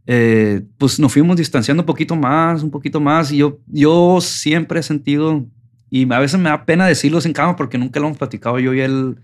[0.06, 4.80] eh, pues nos fuimos distanciando un poquito más, un poquito más y yo, yo siempre
[4.80, 5.46] he sentido,
[5.90, 8.74] y a veces me da pena decirlo en cama porque nunca lo hemos platicado yo
[8.74, 9.18] y él,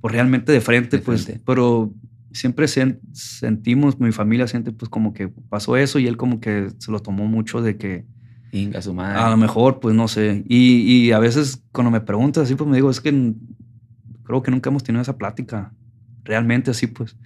[0.00, 1.90] pues realmente de frente, pues, pero
[2.32, 6.92] siempre sentimos, mi familia siente pues como que pasó eso y él como que se
[6.92, 8.04] lo tomó mucho de que...
[8.54, 9.18] Inga, su madre.
[9.18, 10.44] A lo mejor, pues no sé.
[10.48, 13.32] Y, y, a veces cuando me preguntas así, pues me digo, es que
[14.22, 15.72] creo que nunca hemos tenido esa plática.
[16.22, 17.16] Realmente así, pues.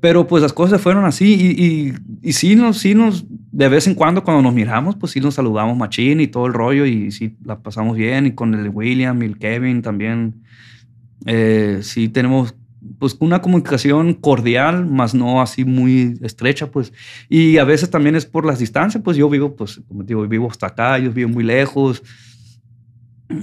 [0.00, 1.94] Pero pues las cosas fueron así y, y,
[2.28, 5.34] y, sí, nos, sí nos, de vez en cuando cuando nos miramos, pues sí nos
[5.34, 9.20] saludamos machín y todo el rollo y sí la pasamos bien y con el William
[9.22, 10.44] y el Kevin también.
[11.26, 12.54] Eh, sí tenemos
[12.98, 16.92] pues una comunicación cordial, más no así muy estrecha, pues.
[17.28, 20.50] Y a veces también es por las distancias, pues yo vivo, pues, como digo, vivo
[20.50, 22.02] hasta acá, ellos viven muy lejos.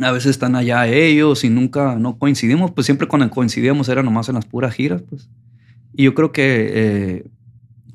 [0.01, 4.29] A veces están allá ellos y nunca no coincidimos, pues siempre cuando coincidíamos era nomás
[4.29, 5.29] en las puras giras, pues.
[5.93, 7.25] Y yo creo que, eh,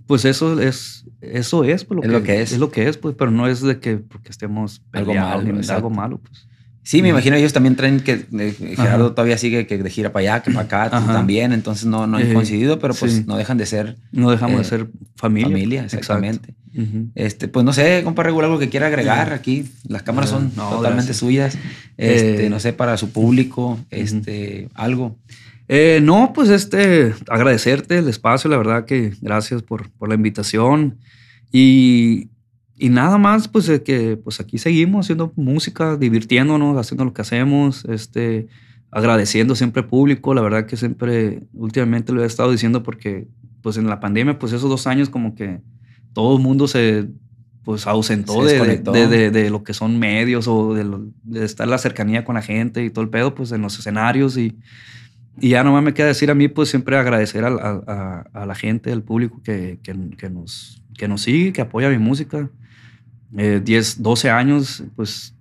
[0.06, 2.52] pues eso es, eso es, pues, lo, que, es.
[2.52, 5.90] Es lo que es, pues, pero no es de que porque estemos algo malo, algo
[5.90, 6.49] malo, pues.
[6.82, 8.26] Sí, me imagino ellos también traen que
[8.74, 12.16] Gerardo todavía sigue que de gira para allá, que para acá, también, entonces no, no
[12.16, 13.96] han eh, coincidido, pero pues no dejan de ser.
[14.12, 15.48] No dejamos de eh, ser familia.
[15.48, 16.54] Familia, exactamente.
[17.14, 19.66] Este, pues no sé, compa Regular, algo que quiera agregar aquí.
[19.88, 21.58] Las cámaras son totalmente suyas.
[21.98, 25.18] Este, eh, no sé, para su público, este, algo.
[26.02, 30.98] no, pues este, agradecerte el espacio, la verdad que gracias por, por la invitación.
[31.52, 32.30] Y
[32.80, 37.84] y nada más, pues que pues aquí seguimos haciendo música, divirtiéndonos, haciendo lo que hacemos,
[37.84, 38.48] este,
[38.90, 40.32] agradeciendo siempre al público.
[40.32, 43.28] La verdad que siempre, últimamente lo he estado diciendo porque
[43.60, 45.60] pues en la pandemia, pues esos dos años como que
[46.14, 47.08] todo el mundo se
[47.64, 52.36] pues ausentó de, de, de, lo que son medios o de, estar la cercanía con
[52.36, 54.56] la gente y todo el pedo, pues en los escenarios y,
[55.38, 58.54] y ya nomás me queda decir a mí, pues siempre agradecer a, a, a la
[58.54, 62.50] gente, al público que, que, que, nos, que nos sigue, que apoya mi música.
[63.30, 65.34] 10, eh, 12 años, pues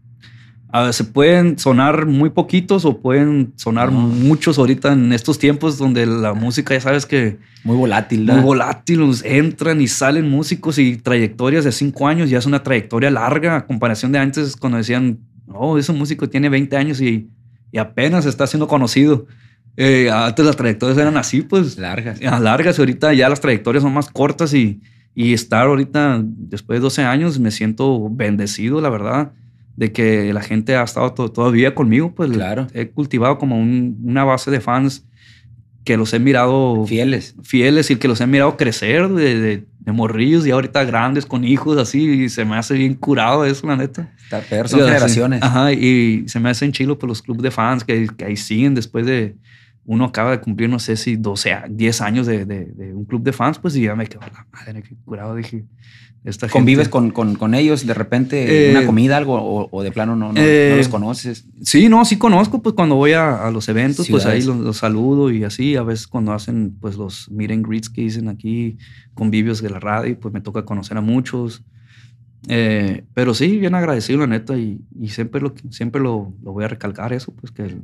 [0.92, 6.34] se pueden sonar muy poquitos o pueden sonar muchos ahorita en estos tiempos donde la
[6.34, 7.40] música ya sabes que...
[7.64, 8.26] Muy volátil.
[8.26, 13.10] Muy volátil, entran y salen músicos y trayectorias de 5 años, ya es una trayectoria
[13.10, 15.18] larga a comparación de antes cuando decían,
[15.48, 17.30] oh, ese músico tiene 20 años y,
[17.72, 19.26] y apenas está siendo conocido.
[19.76, 21.80] Eh, antes las trayectorias eran así, pues...
[21.80, 22.22] Largas.
[22.22, 24.82] Largas y ahorita ya las trayectorias son más cortas y
[25.16, 29.34] y estar ahorita, después de 12 años, me siento bendecido, la verdad,
[29.76, 32.14] de que la gente ha estado todavía conmigo.
[32.14, 32.68] Pues claro.
[32.74, 35.05] he cultivado como una base de fans
[35.84, 37.36] que los he mirado fieles.
[37.43, 41.78] Fieles y que los he mirado crecer de, de, morrillos y ahorita grandes con hijos
[41.78, 42.07] así.
[42.07, 44.14] Y se me hace bien curado eso, la neta.
[44.24, 45.41] Está peor, son generaciones.
[45.41, 48.38] Ajá, y se me hacen chilo por pues, los clubes de fans que, que ahí
[48.38, 49.36] siguen después de
[49.86, 53.34] uno acaba de cumplir, no sé si 12, 10 años de, de, un club de
[53.34, 55.65] fans, pues y ya me quedo la madre, qué curado, dije.
[56.25, 60.17] Esta ¿Convives con, con, con, ellos de repente una eh, comida, algo, o, de plano
[60.17, 61.45] no, no, eh, los conoces?
[61.63, 65.32] Sí, no, sí conozco, pues cuando voy a, a los eventos, pues ahí los, saludo
[65.32, 68.77] y así, a veces cuando hacen pues los meet and greets que dicen aquí,
[69.13, 71.63] convivios de la radio, pues me toca conocer a muchos.
[72.47, 76.65] Eh, pero sí, bien agradecido, la neta, y, y siempre, lo, siempre lo, lo, voy
[76.65, 77.77] a recalcar eso, pues que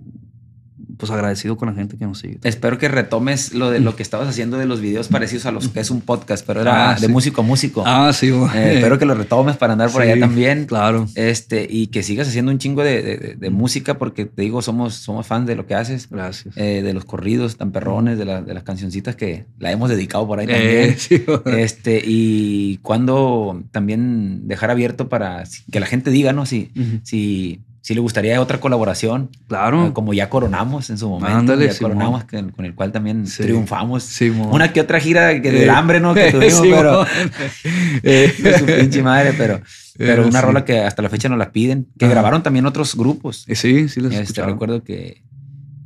[0.97, 2.39] pues agradecido con la gente que nos sigue.
[2.43, 5.69] Espero que retomes lo de lo que estabas haciendo de los videos parecidos a los
[5.69, 7.83] que es un podcast, pero era ah, de músico a músico.
[7.85, 8.27] Ah, sí.
[8.27, 10.65] Eh, espero que lo retomes para andar por allá también.
[10.65, 11.07] Claro.
[11.15, 15.25] Este, y que sigas haciendo un chingo de, de, música porque te digo, somos, somos
[15.27, 16.09] fans de lo que haces.
[16.09, 16.55] Gracias.
[16.57, 20.39] Eh, de los corridos tan perrones, de, de, las cancioncitas que la hemos dedicado por
[20.39, 20.95] ahí también.
[21.15, 26.45] Eh, este, y cuando también dejar abierto para que la gente diga, ¿no?
[26.45, 26.71] Si,
[27.03, 29.29] si si le gustaría otra colaboración.
[29.47, 29.85] Claro.
[29.85, 31.53] Eh, como ya coronamos en su momento.
[31.53, 34.01] ya coronamos, con el cual también triunfamos.
[34.01, 36.15] Sí, Una que otra gira que del hambre, ¿no?
[36.15, 37.05] Que tuvimos, pero.
[38.03, 39.61] eh, su pinche madre, pero.
[39.99, 41.85] Pero una rola que hasta la fecha nos la piden.
[41.99, 43.45] Que grabaron también otros grupos.
[43.47, 45.21] Sí, sí, les este, Recuerdo que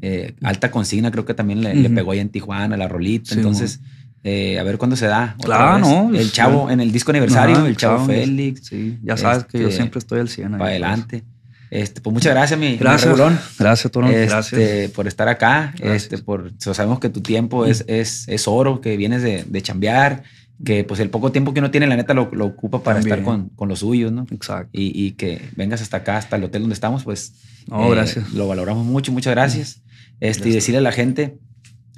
[0.02, 3.36] eh, Alta Consigna creo que también le, pegó ahí en Tijuana, la rolita.
[3.36, 3.82] Entonces.
[4.24, 5.36] Eh, a ver cuándo se da.
[5.42, 6.18] Claro, ¿no?
[6.18, 8.68] El chavo en el disco aniversario, el chavo, Félix.
[8.68, 10.52] Sí, ya sabes que yo este, siempre estoy al 100.
[10.52, 10.70] Para pues.
[10.70, 11.24] adelante.
[11.72, 13.16] Este, pues muchas gracias, mi gracias,
[13.60, 14.08] Gracias, Toro.
[14.08, 14.92] Este, gracias.
[14.92, 15.74] por estar acá.
[15.80, 20.24] Este, por, sabemos que tu tiempo es, es, es oro, que vienes de, de, chambear,
[20.64, 23.22] que pues el poco tiempo que uno tiene, la neta, lo, lo ocupa para estar
[23.22, 24.26] con, con, los suyos, ¿no?
[24.32, 24.70] Exacto.
[24.74, 27.34] Y, y, que vengas hasta acá, hasta el hotel donde estamos, pues.
[27.68, 28.34] No, eh, gracias.
[28.34, 29.84] Lo valoramos mucho, muchas gracias.
[30.20, 31.38] Este, y decirle a la gente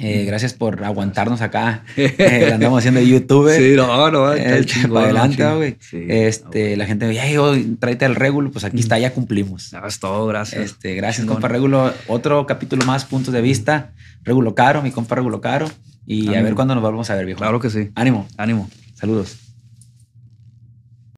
[0.02, 1.84] eh, gracias por aguantarnos acá.
[1.98, 3.52] Eh, andamos haciendo YouTube.
[3.56, 5.78] Sí, no, no, eh, para adelante, güey.
[5.92, 9.72] este, la gente, ya yo tráete el régulo, pues aquí está, ya cumplimos.
[9.72, 10.62] Ya es todo, gracias.
[10.62, 11.94] Este, gracias, compa Régulo.
[12.08, 13.92] Otro capítulo más, puntos de vista.
[14.24, 15.68] Régulo Caro, mi compa Régulo Caro.
[16.06, 17.40] Y a ver cuándo nos volvemos a ver, viejo.
[17.40, 17.90] Claro que sí.
[17.96, 18.28] Ánimo.
[18.38, 18.70] Ánimo.
[18.96, 19.51] Saludos.